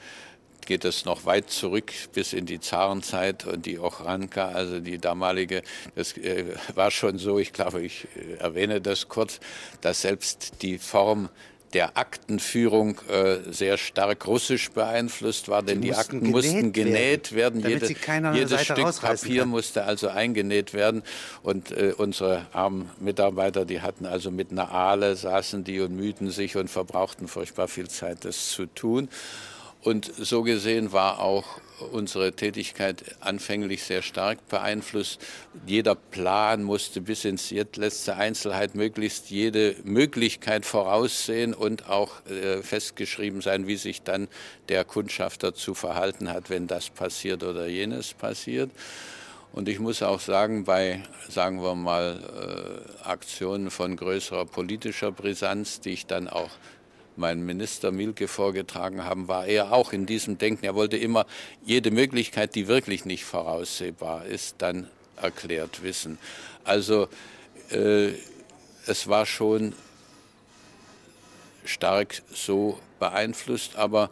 [0.69, 5.63] geht es noch weit zurück bis in die Zarenzeit und die Ochranka, also die damalige,
[5.95, 6.45] das äh,
[6.75, 9.41] war schon so, ich glaube, ich äh, erwähne das kurz,
[9.81, 11.31] dass selbst die Form
[11.75, 17.33] der Aktenführung äh, sehr stark russisch beeinflusst war, denn die, die Akten genäht mussten genäht
[17.35, 17.63] werden.
[17.63, 17.83] werden.
[18.35, 19.51] Jede, jedes Stück Papier kann.
[19.51, 21.03] musste also eingenäht werden.
[21.43, 26.31] Und äh, unsere armen Mitarbeiter, die hatten also mit einer Aale, saßen die und mühten
[26.31, 29.09] sich und verbrauchten furchtbar viel Zeit, das zu tun.
[29.83, 35.21] Und so gesehen war auch unsere Tätigkeit anfänglich sehr stark beeinflusst.
[35.67, 43.41] Jeder Plan musste bis ins letzte Einzelheit möglichst jede Möglichkeit voraussehen und auch äh, festgeschrieben
[43.41, 44.29] sein, wie sich dann
[44.69, 48.71] der Kundschafter zu verhalten hat, wenn das passiert oder jenes passiert.
[49.53, 55.81] Und ich muss auch sagen, bei, sagen wir mal, äh, Aktionen von größerer politischer Brisanz,
[55.81, 56.51] die ich dann auch
[57.19, 60.65] mein Minister Milke vorgetragen haben, war er auch in diesem Denken.
[60.65, 61.27] Er wollte immer
[61.65, 66.19] jede Möglichkeit, die wirklich nicht voraussehbar ist, dann erklärt wissen.
[66.65, 67.09] Also
[67.71, 68.13] äh,
[68.87, 69.75] es war schon
[71.65, 74.11] stark so beeinflusst, aber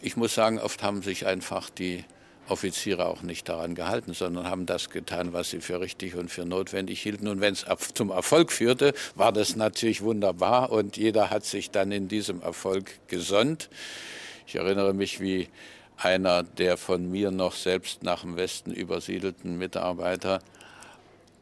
[0.00, 2.04] ich muss sagen, oft haben sich einfach die
[2.50, 6.44] Offiziere auch nicht daran gehalten, sondern haben das getan, was sie für richtig und für
[6.44, 7.28] notwendig hielten.
[7.28, 11.92] Und wenn es zum Erfolg führte, war das natürlich wunderbar und jeder hat sich dann
[11.92, 13.70] in diesem Erfolg gesonnt.
[14.46, 15.48] Ich erinnere mich, wie
[15.96, 20.40] einer der von mir noch selbst nach dem Westen übersiedelten Mitarbeiter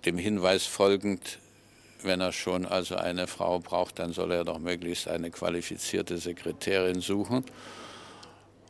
[0.04, 1.38] dem Hinweis folgend,
[2.02, 7.00] wenn er schon also eine Frau braucht, dann soll er doch möglichst eine qualifizierte Sekretärin
[7.00, 7.44] suchen.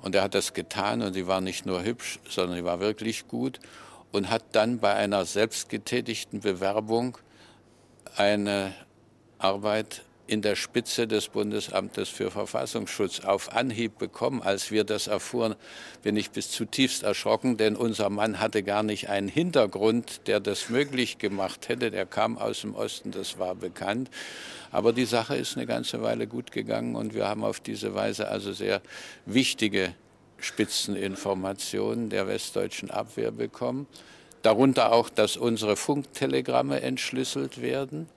[0.02, 3.26] Und er hat das getan und sie war nicht nur hübsch, sondern sie war wirklich
[3.26, 3.58] gut
[4.12, 7.18] und hat dann bei einer selbstgetätigten Bewerbung
[8.16, 8.74] eine
[9.38, 14.42] Arbeit in der Spitze des Bundesamtes für Verfassungsschutz auf Anhieb bekommen.
[14.42, 15.56] Als wir das erfuhren,
[16.02, 20.68] bin ich bis zutiefst erschrocken, denn unser Mann hatte gar nicht einen Hintergrund, der das
[20.68, 21.90] möglich gemacht hätte.
[21.90, 24.10] Der kam aus dem Osten, das war bekannt.
[24.70, 28.28] Aber die Sache ist eine ganze Weile gut gegangen und wir haben auf diese Weise
[28.28, 28.82] also sehr
[29.24, 29.94] wichtige
[30.36, 33.86] Spitzeninformationen der westdeutschen Abwehr bekommen.
[34.42, 38.08] Darunter auch, dass unsere Funktelegramme entschlüsselt werden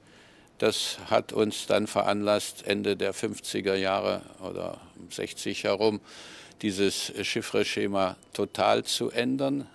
[0.61, 5.99] Das hat uns dann veranlasst, Ende der 50er Jahre oder 60 herum,
[6.61, 9.67] dieses Chiffreschema total zu ändern.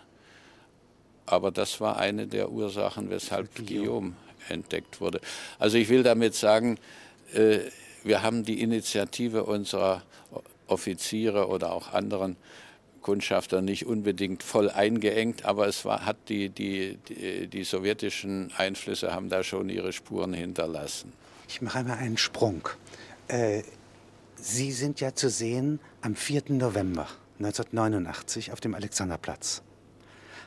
[1.26, 4.12] Aber das war eine der Ursachen, weshalb Guillaume
[4.48, 5.20] entdeckt wurde.
[5.58, 6.78] Also ich will damit sagen,
[7.34, 7.62] äh,
[8.04, 10.04] wir haben die Initiative unserer
[10.68, 12.36] Offiziere oder auch anderen
[13.06, 19.14] Kundschafter nicht unbedingt voll eingeengt, aber es war, hat die, die, die, die sowjetischen Einflüsse
[19.14, 21.12] haben da schon ihre Spuren hinterlassen.
[21.46, 22.68] Ich mache einmal einen Sprung.
[23.28, 23.62] Äh,
[24.34, 26.46] Sie sind ja zu sehen am 4.
[26.48, 27.06] November
[27.38, 29.62] 1989 auf dem Alexanderplatz.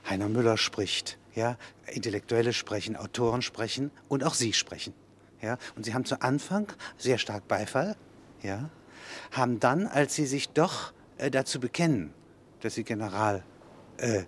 [0.09, 1.55] Heiner Müller spricht, ja,
[1.87, 4.93] Intellektuelle sprechen, Autoren sprechen und auch Sie sprechen.
[5.41, 6.67] Ja, und Sie haben zu Anfang
[6.97, 7.95] sehr stark Beifall,
[8.43, 8.69] ja,
[9.31, 12.13] haben dann, als Sie sich doch äh, dazu bekennen,
[12.61, 13.43] dass Sie General
[13.97, 14.23] äh,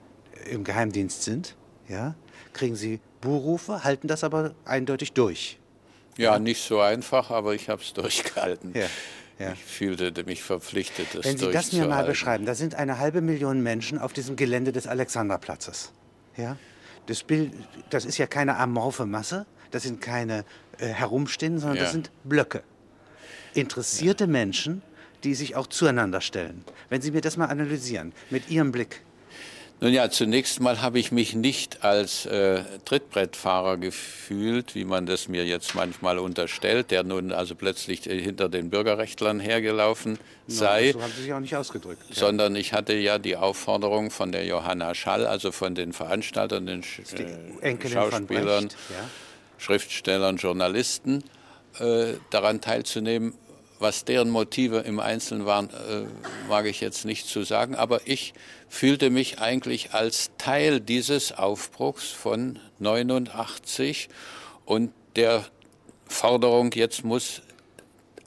[0.50, 1.56] im Geheimdienst sind,
[1.88, 2.16] ja,
[2.54, 5.60] kriegen Sie Buhrufe, halten das aber eindeutig durch.
[6.18, 8.72] Ja, nicht so einfach, aber ich habe es durchgehalten.
[8.74, 8.88] Ja.
[9.40, 9.54] Ja.
[9.54, 13.22] Ich fühlte mich verpflichtet, das Wenn Sie das mir mal beschreiben, da sind eine halbe
[13.22, 15.94] Million Menschen auf diesem Gelände des Alexanderplatzes.
[16.38, 16.58] Ja?
[17.08, 17.52] Das, Bild,
[17.90, 20.46] das ist ja keine amorphe Masse, das sind keine
[20.78, 21.84] äh, Herumstehenden, sondern ja.
[21.84, 22.62] das sind Blöcke.
[23.56, 24.28] Interessierte.
[24.28, 24.84] Menschen,
[25.24, 26.64] die sich auch zueinander stellen.
[26.90, 29.02] Wenn Sie mir das mal analysieren, mit Ihrem Blick.
[29.84, 35.28] Nun ja, zunächst mal habe ich mich nicht als äh, Trittbrettfahrer gefühlt, wie man das
[35.28, 40.92] mir jetzt manchmal unterstellt, der nun also plötzlich äh, hinter den Bürgerrechtlern hergelaufen sei.
[40.92, 42.04] No, so haben Sie sich auch nicht ausgedrückt.
[42.12, 46.82] Sondern ich hatte ja die Aufforderung von der Johanna Schall, also von den Veranstaltern, den
[46.82, 48.28] äh, Schauspielern,
[48.68, 49.10] Brecht, ja.
[49.58, 51.24] Schriftstellern, Journalisten,
[51.80, 53.34] äh, daran teilzunehmen,
[53.82, 56.04] was deren Motive im Einzelnen waren, äh,
[56.48, 58.34] mag ich jetzt nicht zu sagen, aber ich
[58.70, 64.08] fühlte mich eigentlich als Teil dieses Aufbruchs von 89
[64.66, 65.44] und der
[66.06, 67.42] Forderung, jetzt muss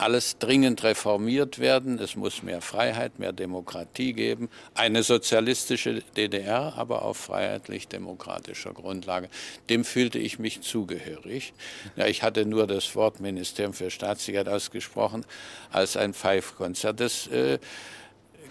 [0.04, 1.98] alles dringend reformiert werden.
[1.98, 4.50] Es muss mehr Freiheit, mehr Demokratie geben.
[4.74, 9.30] Eine sozialistische DDR, aber auf freiheitlich-demokratischer Grundlage.
[9.70, 11.54] Dem fühlte ich mich zugehörig.
[11.96, 15.24] Ja, ich hatte nur das Wort Ministerium für Staatssicherheit ausgesprochen
[15.72, 17.00] als ein Pfeifkonzert.
[17.00, 17.58] Das äh,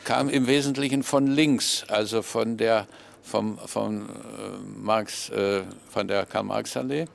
[0.06, 2.88] kam im Wesentlichen von links, also von der
[3.22, 4.10] vom, vom, äh,
[4.76, 7.06] Marx, äh, von der Karl-Marx-Allee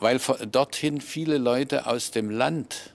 [0.00, 2.92] weil dorthin viele Leute aus dem Land,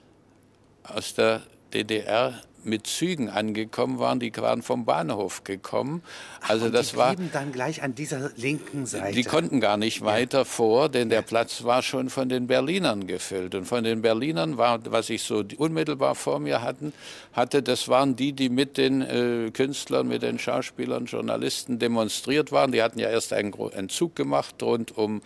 [0.84, 1.42] aus der
[1.72, 6.02] DDR mit Zügen angekommen waren, die waren vom Bahnhof gekommen.
[6.40, 9.14] Also Ach, das die war dann gleich an dieser linken Seite.
[9.14, 10.44] Die konnten gar nicht weiter ja.
[10.44, 14.80] vor, denn der Platz war schon von den Berlinern gefüllt und von den Berlinern war,
[14.90, 16.92] was ich so unmittelbar vor mir hatten,
[17.32, 22.72] hatte, das waren die, die mit den äh, Künstlern, mit den Schauspielern, Journalisten demonstriert waren.
[22.72, 25.22] Die hatten ja erst einen, einen Zug gemacht rund um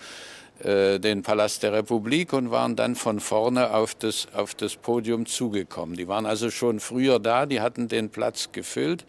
[0.65, 5.97] den Palast der Republik und waren dann von vorne auf das, auf das Podium zugekommen.
[5.97, 9.05] Die waren also schon früher da, die hatten den Platz gefüllt.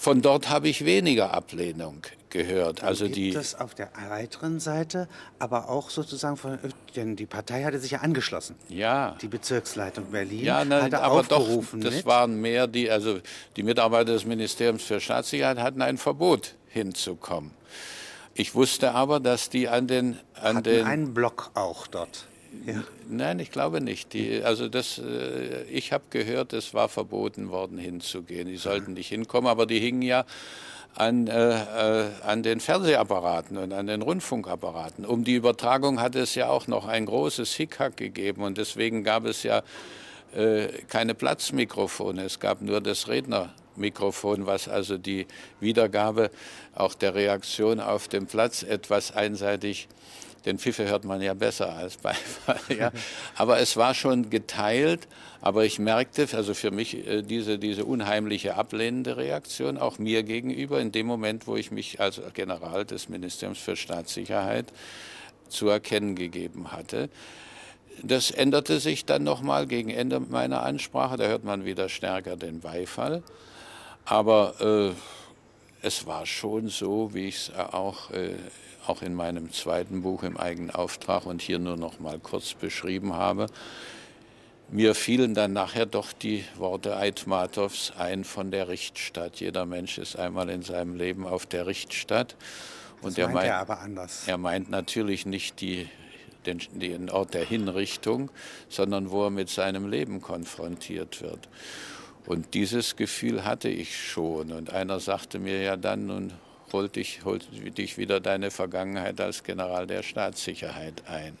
[0.00, 2.80] Von dort habe ich weniger Ablehnung gehört.
[2.80, 5.08] Dann also gibt die das auf der weiteren Seite,
[5.38, 6.58] aber auch sozusagen von,
[6.96, 8.56] denn die Partei hatte sich ja angeschlossen.
[8.70, 9.16] Ja.
[9.20, 11.82] Die Bezirksleitung Berlin ja, ne, hatte aber aufgerufen.
[11.82, 12.06] Doch, das mit.
[12.06, 13.20] waren mehr die, also
[13.56, 17.50] die Mitarbeiter des Ministeriums für Staatssicherheit hatten ein Verbot hinzukommen.
[18.34, 20.18] Ich wusste aber, dass die an den...
[20.34, 22.26] An Hatten den einen Block auch dort.
[22.66, 22.82] Ja.
[23.08, 24.12] Nein, ich glaube nicht.
[24.12, 28.48] Die, also das, äh, ich habe gehört, es war verboten worden, hinzugehen.
[28.48, 30.24] Die sollten nicht hinkommen, aber die hingen ja
[30.94, 35.04] an, äh, äh, an den Fernsehapparaten und an den Rundfunkapparaten.
[35.04, 39.24] Um die Übertragung hat es ja auch noch ein großes Hickhack gegeben und deswegen gab
[39.24, 39.62] es ja
[40.34, 42.24] äh, keine Platzmikrofone.
[42.24, 43.50] Es gab nur das Redner.
[43.76, 45.26] Mikrofon, was also die
[45.60, 46.30] Wiedergabe
[46.74, 49.88] auch der Reaktion auf dem Platz etwas einseitig
[50.46, 52.60] den Pfiffe hört man ja besser als Beifall.
[52.76, 52.92] Ja.
[53.36, 55.06] Aber es war schon geteilt.
[55.42, 60.80] Aber ich merkte, also für mich äh, diese, diese unheimliche ablehnende Reaktion auch mir gegenüber
[60.80, 64.66] in dem Moment, wo ich mich als General des Ministeriums für Staatssicherheit
[65.48, 67.08] zu erkennen gegeben hatte.
[68.02, 71.16] Das änderte sich dann nochmal gegen Ende meiner Ansprache.
[71.16, 73.22] Da hört man wieder stärker den Beifall.
[74.04, 78.34] Aber äh, es war schon so, wie ich es auch, äh,
[78.86, 83.14] auch in meinem zweiten Buch im eigenen Auftrag und hier nur noch mal kurz beschrieben
[83.14, 83.46] habe.
[84.72, 89.40] Mir fielen dann nachher doch die Worte Aitmatows ein von der Richtstadt.
[89.40, 92.36] Jeder Mensch ist einmal in seinem Leben auf der Richtstadt.
[93.02, 94.28] Und das meint er, meint, er aber anders.
[94.28, 95.88] Er meint natürlich nicht die,
[96.46, 98.30] den, den Ort der Hinrichtung,
[98.68, 101.48] sondern wo er mit seinem Leben konfrontiert wird.
[102.26, 104.52] Und dieses Gefühl hatte ich schon.
[104.52, 106.32] Und einer sagte mir ja dann, nun
[106.72, 111.36] holt dich, holt dich wieder deine Vergangenheit als General der Staatssicherheit ein.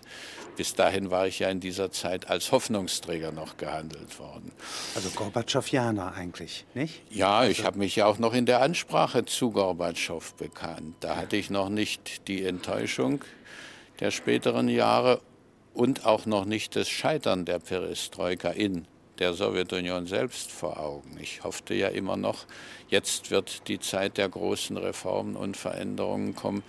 [0.56, 4.52] Bis dahin war ich ja in dieser Zeit als Hoffnungsträger noch gehandelt worden.
[4.94, 7.02] Also Gorbatschowianer eigentlich, nicht?
[7.10, 10.96] Ja, also ich habe mich ja auch noch in der Ansprache zu Gorbatschow bekannt.
[11.00, 13.24] Da hatte ich noch nicht die Enttäuschung
[14.00, 15.20] der späteren Jahre
[15.72, 18.86] und auch noch nicht das Scheitern der Perestroika in
[19.20, 21.16] der Sowjetunion selbst vor Augen.
[21.20, 22.46] Ich hoffte ja immer noch,
[22.88, 26.62] jetzt wird die Zeit der großen Reformen und Veränderungen kommen,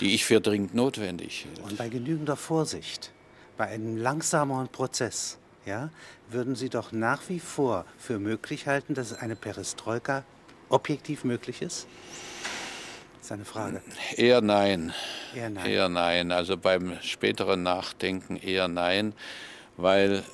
[0.00, 1.60] die ich für dringend notwendig hielt.
[1.60, 3.12] Und bei genügender Vorsicht,
[3.56, 5.90] bei einem langsameren Prozess, ja,
[6.28, 10.24] würden Sie doch nach wie vor für möglich halten, dass eine Perestroika
[10.68, 11.86] objektiv möglich ist?
[13.18, 13.82] Das ist eine Frage.
[14.16, 14.92] Eher nein.
[15.34, 15.66] Eher nein.
[15.66, 16.32] Eher nein.
[16.32, 19.12] Also beim späteren Nachdenken eher nein,
[19.76, 20.24] weil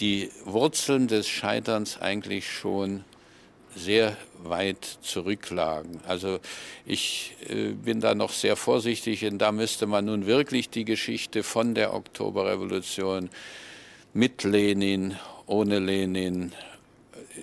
[0.00, 3.04] die Wurzeln des Scheiterns eigentlich schon
[3.74, 6.00] sehr weit zurücklagen.
[6.06, 6.40] Also
[6.86, 11.42] ich äh, bin da noch sehr vorsichtig und da müsste man nun wirklich die Geschichte
[11.42, 13.30] von der Oktoberrevolution
[14.14, 16.52] mit Lenin, ohne Lenin,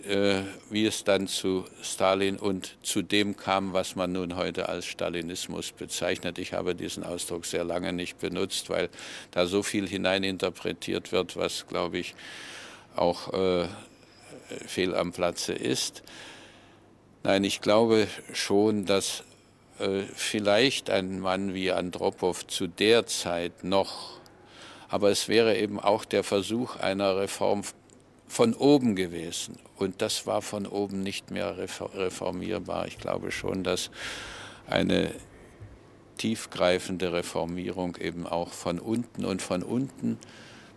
[0.07, 4.85] äh, wie es dann zu Stalin und zu dem kam, was man nun heute als
[4.85, 6.37] Stalinismus bezeichnet.
[6.37, 8.89] Ich habe diesen Ausdruck sehr lange nicht benutzt, weil
[9.31, 12.15] da so viel hineininterpretiert wird, was, glaube ich,
[12.95, 13.67] auch äh,
[14.67, 16.03] fehl am Platze ist.
[17.23, 19.23] Nein, ich glaube schon, dass
[19.79, 24.19] äh, vielleicht ein Mann wie Andropow zu der Zeit noch,
[24.89, 27.63] aber es wäre eben auch der Versuch einer Reform
[28.27, 29.57] von oben gewesen.
[29.77, 32.87] Und das war von oben nicht mehr reformierbar.
[32.87, 33.91] Ich glaube schon, dass
[34.67, 35.11] eine
[36.17, 40.17] tiefgreifende Reformierung eben auch von unten und von unten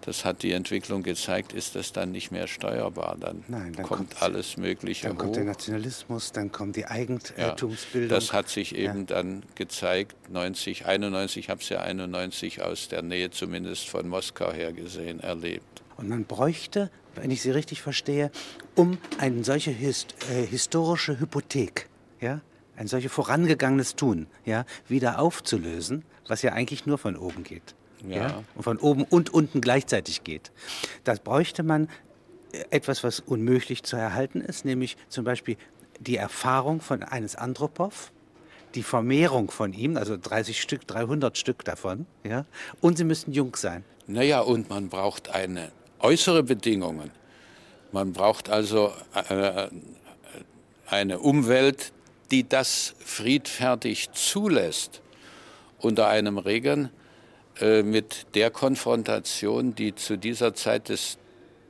[0.08, 3.16] das hat die Entwicklung gezeigt, ist das dann nicht mehr steuerbar.
[3.20, 5.22] Dann, Nein, dann kommt, kommt, alles Mögliche Dann hoch.
[5.22, 8.08] kommt der Nationalismus, dann kommt die Eigentumsbildung.
[8.08, 9.16] Ja, das hat sich eben ja.
[9.16, 14.52] dann gezeigt, 90, 91, ich habe es ja 91 aus der Nähe zumindest von Moskau
[14.52, 15.82] her gesehen, erlebt.
[15.98, 18.30] Und man bräuchte, wenn ich Sie richtig verstehe,
[18.74, 21.88] um eine solche hist äh, historische Hypothek,
[22.20, 22.40] ja,
[22.76, 27.74] ein solches vorangegangenes Tun, ja, wieder aufzulösen, was ja eigentlich nur von oben geht
[28.06, 28.28] ja.
[28.28, 28.44] ja.
[28.54, 30.52] und von oben und unten gleichzeitig geht.
[31.04, 31.88] Das bräuchte man
[32.52, 35.56] äh, etwas, was unmöglich zu erhalten ist, nämlich zum Beispiel
[36.00, 38.12] die Erfahrung von eines Andropov,
[38.74, 42.44] die Vermehrung von ihm, also 30 Stück, 300 Stück davon, ja,
[42.80, 43.84] und sie müssen jung sein.
[44.06, 47.10] Naja, und man braucht eine äußere Bedingungen.
[47.92, 48.92] Man braucht also
[49.28, 49.68] äh,
[50.86, 51.92] eine Umwelt,
[52.30, 55.00] die das friedfertig zulässt
[55.78, 56.90] unter einem Regeln,
[57.60, 61.18] äh, mit der Konfrontation, die zu dieser Zeit des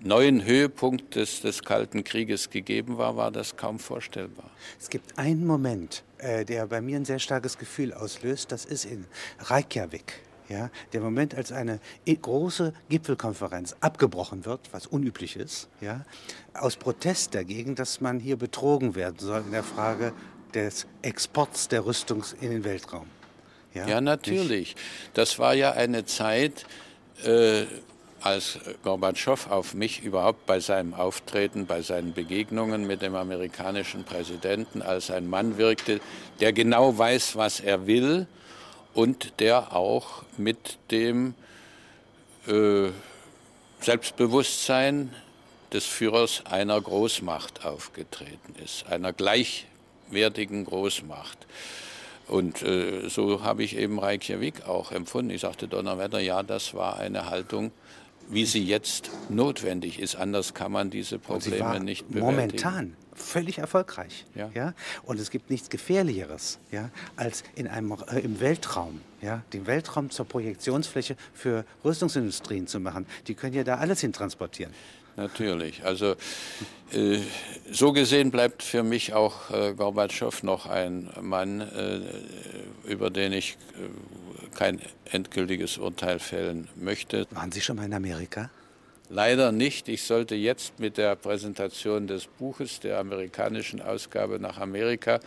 [0.01, 4.51] neuen Höhepunktes des Kalten Krieges gegeben war, war das kaum vorstellbar.
[4.79, 8.85] Es gibt einen Moment, äh, der bei mir ein sehr starkes Gefühl auslöst, das ist
[8.85, 9.07] in
[9.41, 10.21] Reykjavik.
[10.49, 16.07] Ja, der Moment, als eine große Gipfelkonferenz abgebrochen wird, was unüblich ist, ja,
[16.55, 20.15] aus Protest dagegen, dass man hier betrogen werden soll in der Frage
[20.55, 23.07] des Exports der Rüstung in den Weltraum.
[23.75, 24.75] Ja, ja natürlich.
[25.13, 26.65] Das war ja eine Zeit,
[27.25, 27.67] äh,
[28.21, 34.83] als Gorbatschow auf mich überhaupt bei seinem Auftreten, bei seinen Begegnungen mit dem amerikanischen Präsidenten
[34.83, 36.01] als ein Mann wirkte,
[36.41, 38.27] der genau weiß, was er will
[38.99, 41.35] und der auch mit dem
[42.49, 42.89] äh,
[43.81, 45.15] Selbstbewusstsein
[45.73, 51.47] des Führers einer Großmacht aufgetreten ist, einer gleichwertigen Großmacht.
[52.27, 55.31] Und äh, so habe ich eben Reykjavik auch empfunden.
[55.31, 57.71] Ich sagte Donnerwetter, ja, das war eine Haltung,
[58.31, 60.17] wie sie jetzt notwendig ist.
[60.17, 62.27] Anders kann man diese Probleme nicht bewältigen.
[62.27, 64.25] Momentan völlig erfolgreich.
[64.35, 64.51] Ja.
[64.55, 64.75] ja.
[65.03, 70.11] Und es gibt nichts Gefährlicheres, ja, als in einem, äh, im Weltraum, ja, den Weltraum
[70.11, 73.07] zur Projektionsfläche für Rüstungsindustrien zu machen.
[73.27, 74.73] Die können ja da alles hin transportieren
[75.19, 75.85] natürlich.
[75.85, 76.14] Also
[76.93, 77.19] äh,
[77.71, 83.59] so gesehen bleibt für mich auch äh, Gorbatschow noch ein Mann, äh, über den ich
[83.75, 84.81] äh, kein
[85.11, 87.27] endgültiges Urteil fällen möchte.
[87.31, 88.51] Waren Sie schon mal in Amerika?
[89.11, 89.89] Leider nicht.
[89.89, 95.20] Ich sollte jetzt mit der Präsentation des Buches der amerikanischen Ausgabe nach Amerika.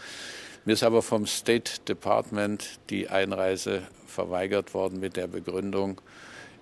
[0.66, 6.00] Mir ist aber vom State Department die Einreise verweigert worden mit der Begründung,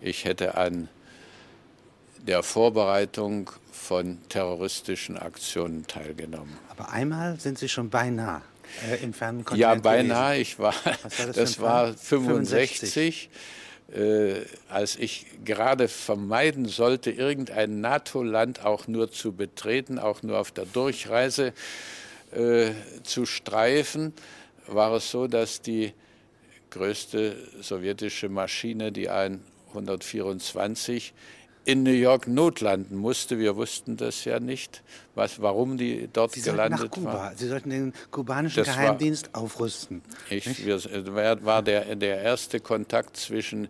[0.02, 0.88] ich hätte an
[2.26, 6.58] der Vorbereitung von terroristischen Aktionen teilgenommen.
[6.70, 8.42] Aber einmal sind Sie schon beinahe
[8.90, 10.34] äh, im fernen Kontinent Ja, beinahe.
[10.34, 10.42] Gewesen.
[10.42, 13.30] Ich war, war das, das war 65, 65.
[13.92, 20.52] Äh, als ich gerade vermeiden sollte, irgendein NATO-Land auch nur zu betreten, auch nur auf
[20.52, 21.54] der Durchreise
[22.32, 22.72] äh,
[23.04, 24.14] zu streifen,
[24.68, 25.94] war es so, dass die
[26.70, 31.12] größte sowjetische Maschine, die Ein-124,
[31.72, 33.38] in New York notlanden musste.
[33.40, 34.82] Wir wussten das ja nicht,
[35.16, 37.14] was, warum die dort Sie gelandet nach Kuba.
[37.14, 37.36] war.
[37.36, 40.02] Sie sollten den kubanischen Das war- Geheimdienst aufrüsten.
[40.30, 40.82] Ich, wir,
[41.14, 43.68] war war der, der erste Kontakt zwischen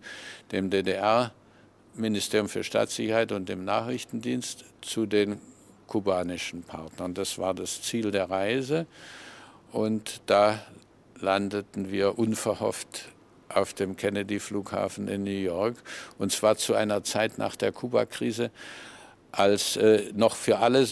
[0.52, 5.40] dem DDR-Ministerium für Staatssicherheit und dem Nachrichtendienst zu den
[5.88, 7.14] kubanischen Partnern.
[7.14, 8.86] Das war das Ziel der Reise.
[9.72, 10.60] Und da
[11.20, 13.06] landeten wir unverhofft
[13.54, 15.76] auf dem Kennedy-Flughafen in New York.
[16.18, 18.52] Und zwar zu einer Zeit nach der Kuba-Krise,
[19.32, 20.88] als äh, noch für alle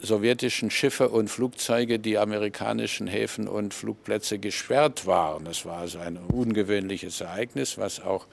[0.00, 5.44] sowjetischen Schiffe und Flugzeuge die amerikanischen Häfen und Flugplätze gesperrt waren.
[5.44, 8.26] Das war also ein ungewöhnliches Ereignis, was auch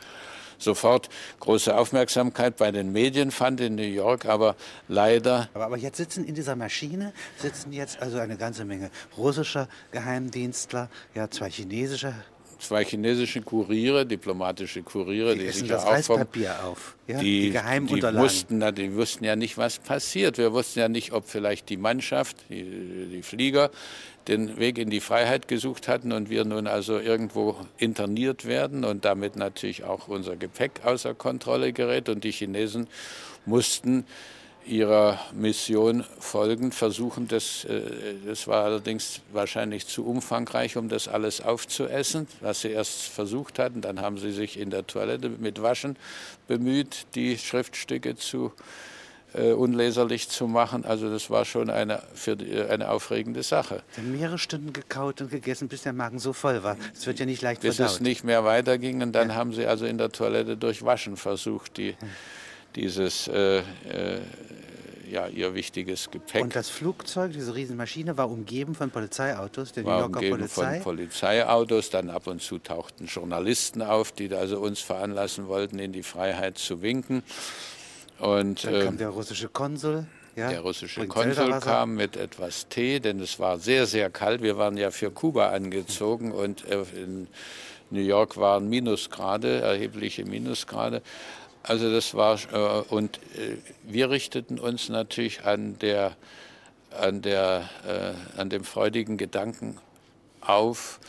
[0.57, 1.09] sofort
[1.39, 4.55] große Aufmerksamkeit bei den Medien fand in New York, aber
[4.87, 9.67] leider Aber, aber jetzt sitzen in dieser Maschine, sitzen jetzt also eine ganze Menge russischer
[9.91, 12.13] Geheimdienstler, ja, zwei chinesische,
[12.63, 16.95] zwei chinesische Kuriere, diplomatische Kuriere, die die sich das auch vom Reispapier auf.
[17.07, 17.19] Ja?
[17.19, 18.19] die, die, Unterlagen.
[18.23, 20.37] wussten, die wussten ja nicht, was passiert.
[20.37, 22.63] Wir wussten ja nicht, ob vielleicht die Mannschaft, die,
[23.11, 23.69] die Flieger,
[24.27, 29.05] den Weg in die Freiheit gesucht hatten und wir nun also irgendwo interniert werden und
[29.05, 32.09] damit natürlich auch unser Gepäck außer Kontrolle gerät.
[32.09, 32.87] Und die Chinesen
[33.45, 34.05] mussten
[34.65, 37.81] ihrer Mission folgend versuchen, das, äh,
[38.25, 43.81] das war allerdings wahrscheinlich zu umfangreich, um das alles aufzuessen, was sie erst versucht hatten.
[43.81, 45.97] Dann haben sie sich in der Toilette mit Waschen
[46.47, 48.51] bemüht, die Schriftstücke zu
[49.33, 50.85] äh, unleserlich zu machen.
[50.85, 53.81] Also das war schon eine, für die, eine aufregende Sache.
[53.91, 56.77] Sie haben mehrere Stunden gekaut und gegessen, bis der Magen so voll war.
[56.93, 57.95] Es wird ja nicht leicht Bis verdaut.
[57.95, 61.77] es nicht mehr weiterging und dann haben sie also in der Toilette durch Waschen versucht,
[61.77, 61.95] die,
[62.75, 63.63] dieses äh, äh,
[65.13, 69.89] ja, ihr wichtiges Gepäck und das Flugzeug, diese Riesenmaschine, war umgeben von Polizeiautos, der New
[69.89, 70.75] war Yorker umgeben Polizei.
[70.79, 71.89] von Polizeiautos.
[71.91, 76.57] Dann ab und zu tauchten Journalisten auf, die also uns veranlassen wollten, in die Freiheit
[76.57, 77.23] zu winken.
[78.19, 80.05] Und Dann kam der russische Konsul.
[80.35, 84.41] Ja, der russische Konsul kam mit etwas Tee, denn es war sehr, sehr kalt.
[84.41, 87.27] Wir waren ja für Kuba angezogen und äh, in
[87.91, 91.03] New York waren Minusgrade, erhebliche Minusgrade.
[91.63, 96.15] Also das war, äh, und äh, wir richteten uns natürlich an, der,
[96.91, 99.77] an, der, äh, an dem freudigen Gedanken
[100.41, 100.99] auf,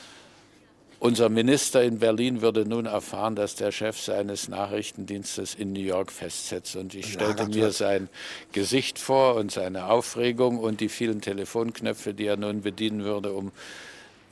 [1.05, 6.11] unser Minister in Berlin würde nun erfahren, dass der Chef seines Nachrichtendienstes in New York
[6.11, 6.77] festsetzt.
[6.77, 8.09] Und ich stellte mir sein
[8.53, 13.53] Gesicht vor und seine Aufregung und die vielen Telefonknöpfe, die er nun bedienen würde, um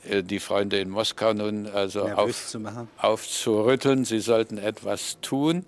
[0.09, 2.57] äh, die Freunde in Moskau nun also auf,
[2.97, 4.03] aufzurütteln.
[4.03, 5.65] Sie sollten etwas tun.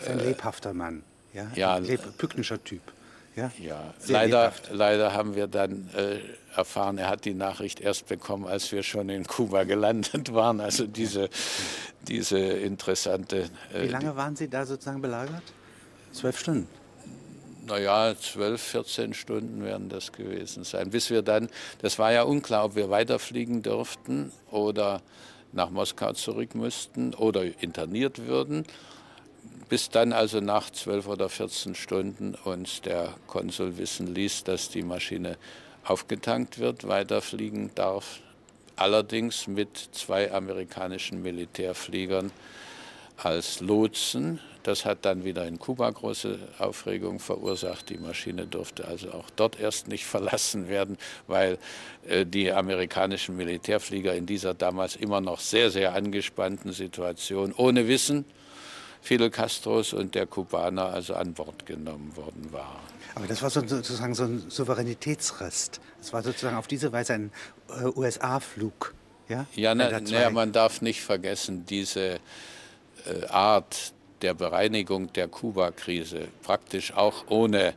[0.00, 1.02] Ist ein lebhafter Mann.
[1.32, 2.80] Ja, ja, ein leb pyknischer Typ.
[3.34, 4.70] Ja, Ja, leider, lebhaft.
[4.72, 6.20] leider haben wir dann äh,
[6.56, 10.60] erfahren, er hat die Nachricht erst bekommen, als wir schon in Kuba gelandet waren.
[10.60, 11.28] Also diese,
[12.08, 13.50] diese interessante.
[13.72, 15.42] Wie Äh, lange waren Sie da sozusagen belagert?
[16.12, 16.66] Zwölf Stunden.
[17.66, 20.88] naja, 12, 14 Stunden werden das gewesen sein.
[20.88, 21.50] Bis wir dann,
[21.82, 25.02] das war ja unklar, ob wir weiterfliegen dürften oder
[25.52, 28.64] nach Moskau zurück müssten oder interniert würden.
[29.68, 34.82] Bis dann also nach 12 oder 14 Stunden uns der Konsul wissen ließ, dass die
[34.82, 35.38] Maschine
[35.84, 38.20] aufgetankt wird, weiterfliegen darf.
[38.76, 42.30] Allerdings mit zwei amerikanischen Militärfliegern
[43.16, 44.38] als Lotsen.
[44.62, 47.88] Das hat dann wieder in Kuba große Aufregung verursacht.
[47.88, 50.96] Die Maschine durfte also auch dort erst nicht verlassen werden,
[51.26, 51.58] weil
[52.06, 58.26] äh, die amerikanischen Militärflieger in dieser damals immer noch sehr, sehr angespannten Situation ohne Wissen
[59.06, 62.80] Fidel Castros und der Kubaner also an Bord genommen worden waren.
[63.14, 65.80] Aber das war so, sozusagen so ein Souveränitätsrest.
[65.98, 67.30] Das war sozusagen auf diese Weise ein
[67.68, 68.94] äh, USA-Flug.
[69.28, 72.18] Ja, Ja, na, na, man darf nicht vergessen, diese
[73.06, 73.92] äh, Art
[74.22, 77.74] der Bereinigung der Kuba-Krise, praktisch auch ohne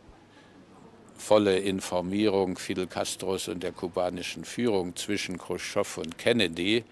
[1.16, 6.86] volle Informierung Fidel Castros und der kubanischen Führung zwischen Khrushchev und Kennedy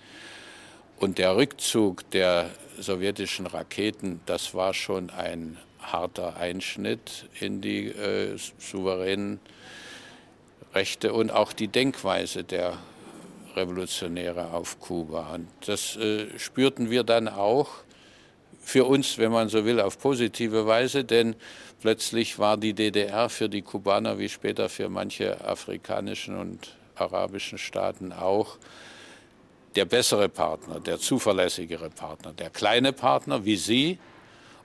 [0.99, 8.37] und der Rückzug der sowjetischen Raketen, das war schon ein harter Einschnitt in die äh,
[8.57, 9.39] souveränen
[10.73, 12.77] Rechte und auch die Denkweise der
[13.55, 15.33] Revolutionäre auf Kuba.
[15.33, 17.69] Und das äh, spürten wir dann auch
[18.59, 21.35] für uns, wenn man so will, auf positive Weise, denn
[21.81, 28.11] plötzlich war die DDR für die Kubaner wie später für manche afrikanischen und arabischen Staaten
[28.11, 28.57] auch
[29.77, 33.99] der bessere Partner, der zuverlässigere Partner, der kleine Partner wie Sie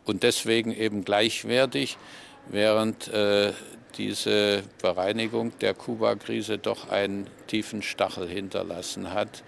[0.06, 1.98] und deswegen eben gleichwertig
[2.48, 3.52] während äh,
[3.98, 9.44] diese Bereinigung der Kuba-Krise doch einen tiefen Stachel hinterlassen hat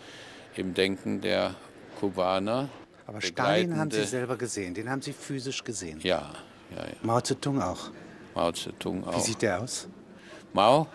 [0.55, 1.55] im Denken der
[1.99, 2.69] Kubaner.
[3.07, 5.99] Aber Stalin haben Sie selber gesehen, den haben Sie physisch gesehen.
[6.03, 6.31] Ja,
[6.77, 6.93] ja, ja.
[7.03, 7.91] Mao Zedong auch.
[8.35, 9.17] Mao Zedong auch.
[9.17, 9.89] Wie sieht der aus?
[10.53, 10.89] Mao?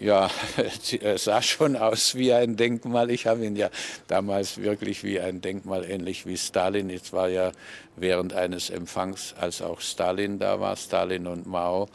[0.00, 0.30] Ja,
[1.00, 3.10] er sah schon aus wie ein Denkmal.
[3.10, 3.68] Ich habe ihn ja
[4.08, 6.88] damals wirklich wie ein Denkmal, ähnlich wie Stalin.
[6.88, 7.52] Es war ja
[7.96, 11.90] während eines Empfangs, als auch Stalin da war, Stalin und Mao,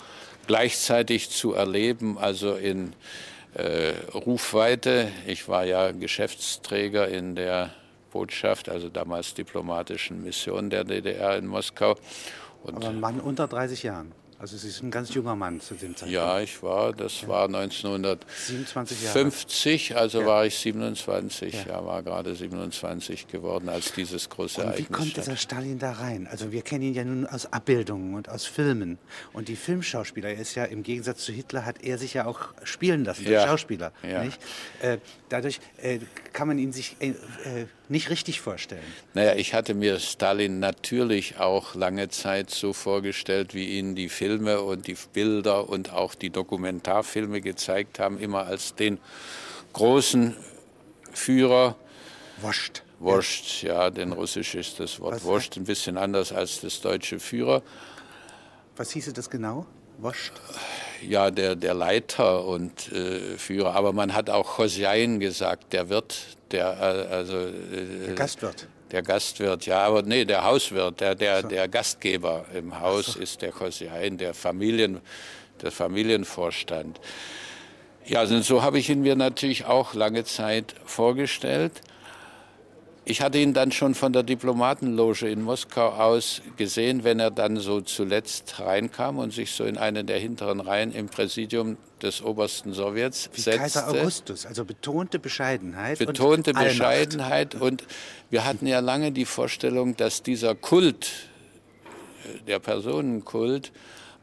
[0.46, 2.94] gleichzeitig zu erleben, also in
[3.56, 5.12] äh, Rufweite.
[5.26, 7.72] Ich war ja Geschäftsträger in der
[8.12, 11.96] Botschaft, also damals diplomatischen Mission der DDR in Moskau.
[12.64, 14.12] Und Aber ein Mann unter 30 Jahren.
[14.46, 16.14] Also Sie sind ein ganz junger Mann zu dem Zeitpunkt.
[16.14, 17.28] Ja, ich war, das ja.
[17.30, 20.26] war 1950, also ja.
[20.28, 21.66] war ich 27, ja.
[21.68, 21.84] ja.
[21.84, 26.28] war gerade 27 geworden, als dieses große und Ereignis Wie kommt dieser Stalin da rein?
[26.30, 29.00] Also wir kennen ihn ja nun aus Abbildungen und aus Filmen.
[29.34, 32.50] Und die Filmschauspieler, er ist ja im Gegensatz zu Hitler, hat er sich ja auch
[32.62, 33.94] spielen lassen, der Schauspieler.
[34.04, 34.30] Äh,
[35.30, 35.98] dadurch äh,
[36.34, 38.84] kann man ihn sich äh, äh nicht richtig vorstellen.
[39.14, 44.62] Naja, ich hatte mir Stalin natürlich auch lange Zeit so vorgestellt, wie ihn die Filme
[44.62, 49.00] und die Bilder und auch die Dokumentarfilme gezeigt haben, immer als den
[49.74, 50.36] großen
[51.14, 51.76] Führer.
[52.42, 52.84] Woscht.
[53.00, 57.62] Woscht, ja, denn russisch ist das Wort Woscht ein bisschen anders als das deutsche Führer.
[58.78, 59.66] Was hieße das genau?
[59.98, 60.34] Woscht?
[61.08, 63.76] Ja, der, der Leiter und äh, Führer.
[63.76, 66.16] Aber man hat auch Hosjain gesagt, der Wirt,
[66.52, 66.68] der,
[67.10, 68.68] äh, also, äh, der Gastwirt.
[68.92, 71.48] Der Gastwirt, ja, aber nee, der Hauswirt, der, der, so.
[71.48, 73.20] der Gastgeber im Haus so.
[73.20, 75.02] ist der Kosiain, der, Familien,
[75.62, 77.00] der Familienvorstand.
[78.06, 81.82] Ja, also so habe ich ihn mir natürlich auch lange Zeit vorgestellt.
[83.08, 87.58] Ich hatte ihn dann schon von der Diplomatenloge in Moskau aus gesehen, wenn er dann
[87.58, 92.74] so zuletzt reinkam und sich so in eine der hinteren Reihen im Präsidium des obersten
[92.74, 93.60] Sowjets Wie setzte.
[93.60, 96.00] Kaiser Augustus, also betonte Bescheidenheit.
[96.00, 97.84] Betonte und Bescheidenheit und
[98.32, 101.12] wir hatten ja lange die Vorstellung, dass dieser Kult,
[102.26, 103.72] äh, der Personenkult,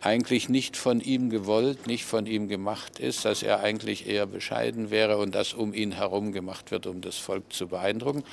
[0.00, 4.90] eigentlich nicht von ihm gewollt, nicht von ihm gemacht ist, dass er eigentlich eher bescheiden
[4.90, 8.24] wäre und das um ihn herum gemacht wird, um das Volk zu beeindrucken.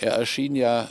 [0.00, 0.88] Er erschien ja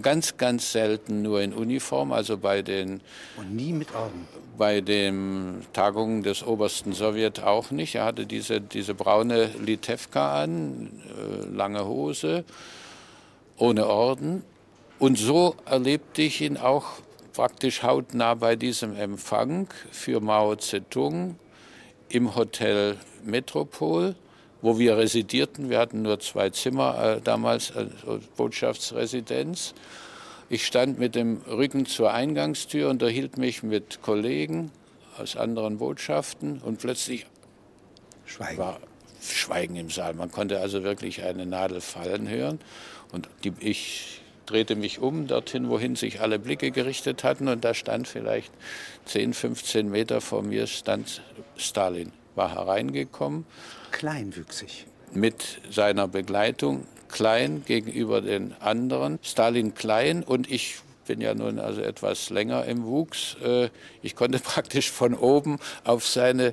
[0.00, 3.00] ganz, ganz selten nur in Uniform, also bei den.
[3.36, 4.26] Und nie mit Orden.
[4.56, 7.96] Bei den Tagungen des obersten Sowjet auch nicht.
[7.96, 12.44] Er hatte diese, diese braune Litewka an, äh, lange Hose,
[13.56, 14.42] ohne Orden.
[14.98, 16.86] Und so erlebte ich ihn auch
[17.32, 21.36] praktisch hautnah bei diesem Empfang für Mao Zedong
[22.08, 24.14] im Hotel Metropol
[24.62, 25.70] wo wir residierten.
[25.70, 27.92] Wir hatten nur zwei Zimmer äh, damals als
[28.36, 29.74] Botschaftsresidenz.
[30.48, 34.72] Ich stand mit dem Rücken zur Eingangstür, unterhielt mich mit Kollegen
[35.18, 37.26] aus anderen Botschaften und plötzlich
[38.26, 38.58] Schweigen.
[38.58, 38.80] war
[39.22, 40.14] Schweigen im Saal.
[40.14, 42.58] Man konnte also wirklich eine Nadel fallen hören.
[43.12, 47.48] Und die, ich drehte mich um, dorthin, wohin sich alle Blicke gerichtet hatten.
[47.48, 48.52] Und da stand vielleicht
[49.06, 51.22] 10, 15 Meter vor mir, stand
[51.56, 53.44] Stalin, war hereingekommen
[53.90, 54.86] kleinwüchsig.
[55.12, 59.18] Mit seiner Begleitung klein gegenüber den anderen.
[59.22, 63.36] Stalin klein und ich bin ja nun also etwas länger im Wuchs.
[63.42, 63.70] Äh,
[64.00, 66.52] ich konnte praktisch von oben auf seine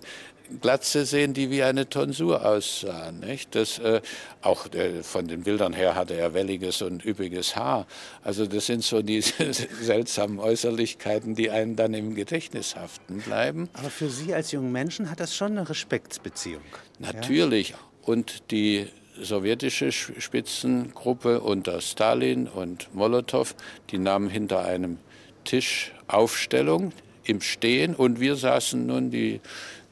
[0.61, 3.11] Glatze sehen, die wie eine Tonsur aussah.
[3.11, 3.55] Nicht?
[3.55, 4.01] Das, äh,
[4.41, 7.87] auch äh, von den Bildern her hatte er welliges und üppiges Haar.
[8.23, 13.69] Also das sind so diese seltsamen Äußerlichkeiten, die einen dann im Gedächtnis haften bleiben.
[13.73, 16.63] Aber für Sie als jungen Menschen hat das schon eine Respektsbeziehung.
[16.99, 17.69] Natürlich.
[17.69, 17.77] Ja?
[18.03, 18.87] Und die
[19.21, 23.55] sowjetische Spitzengruppe unter Stalin und Molotow,
[23.89, 24.97] die nahmen hinter einem
[25.43, 26.93] Tisch Aufstellung
[27.23, 29.41] im Stehen und wir saßen nun die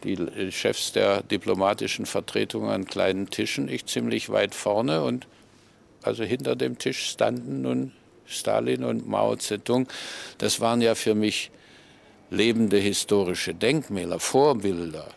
[0.05, 5.27] die Chefs der diplomatischen Vertretungen an kleinen Tischen, ich ziemlich weit vorne und
[6.01, 7.91] also hinter dem Tisch standen nun
[8.25, 9.87] Stalin und Mao Zedong.
[10.37, 11.51] Das waren ja für mich
[12.29, 15.07] lebende historische Denkmäler, Vorbilder.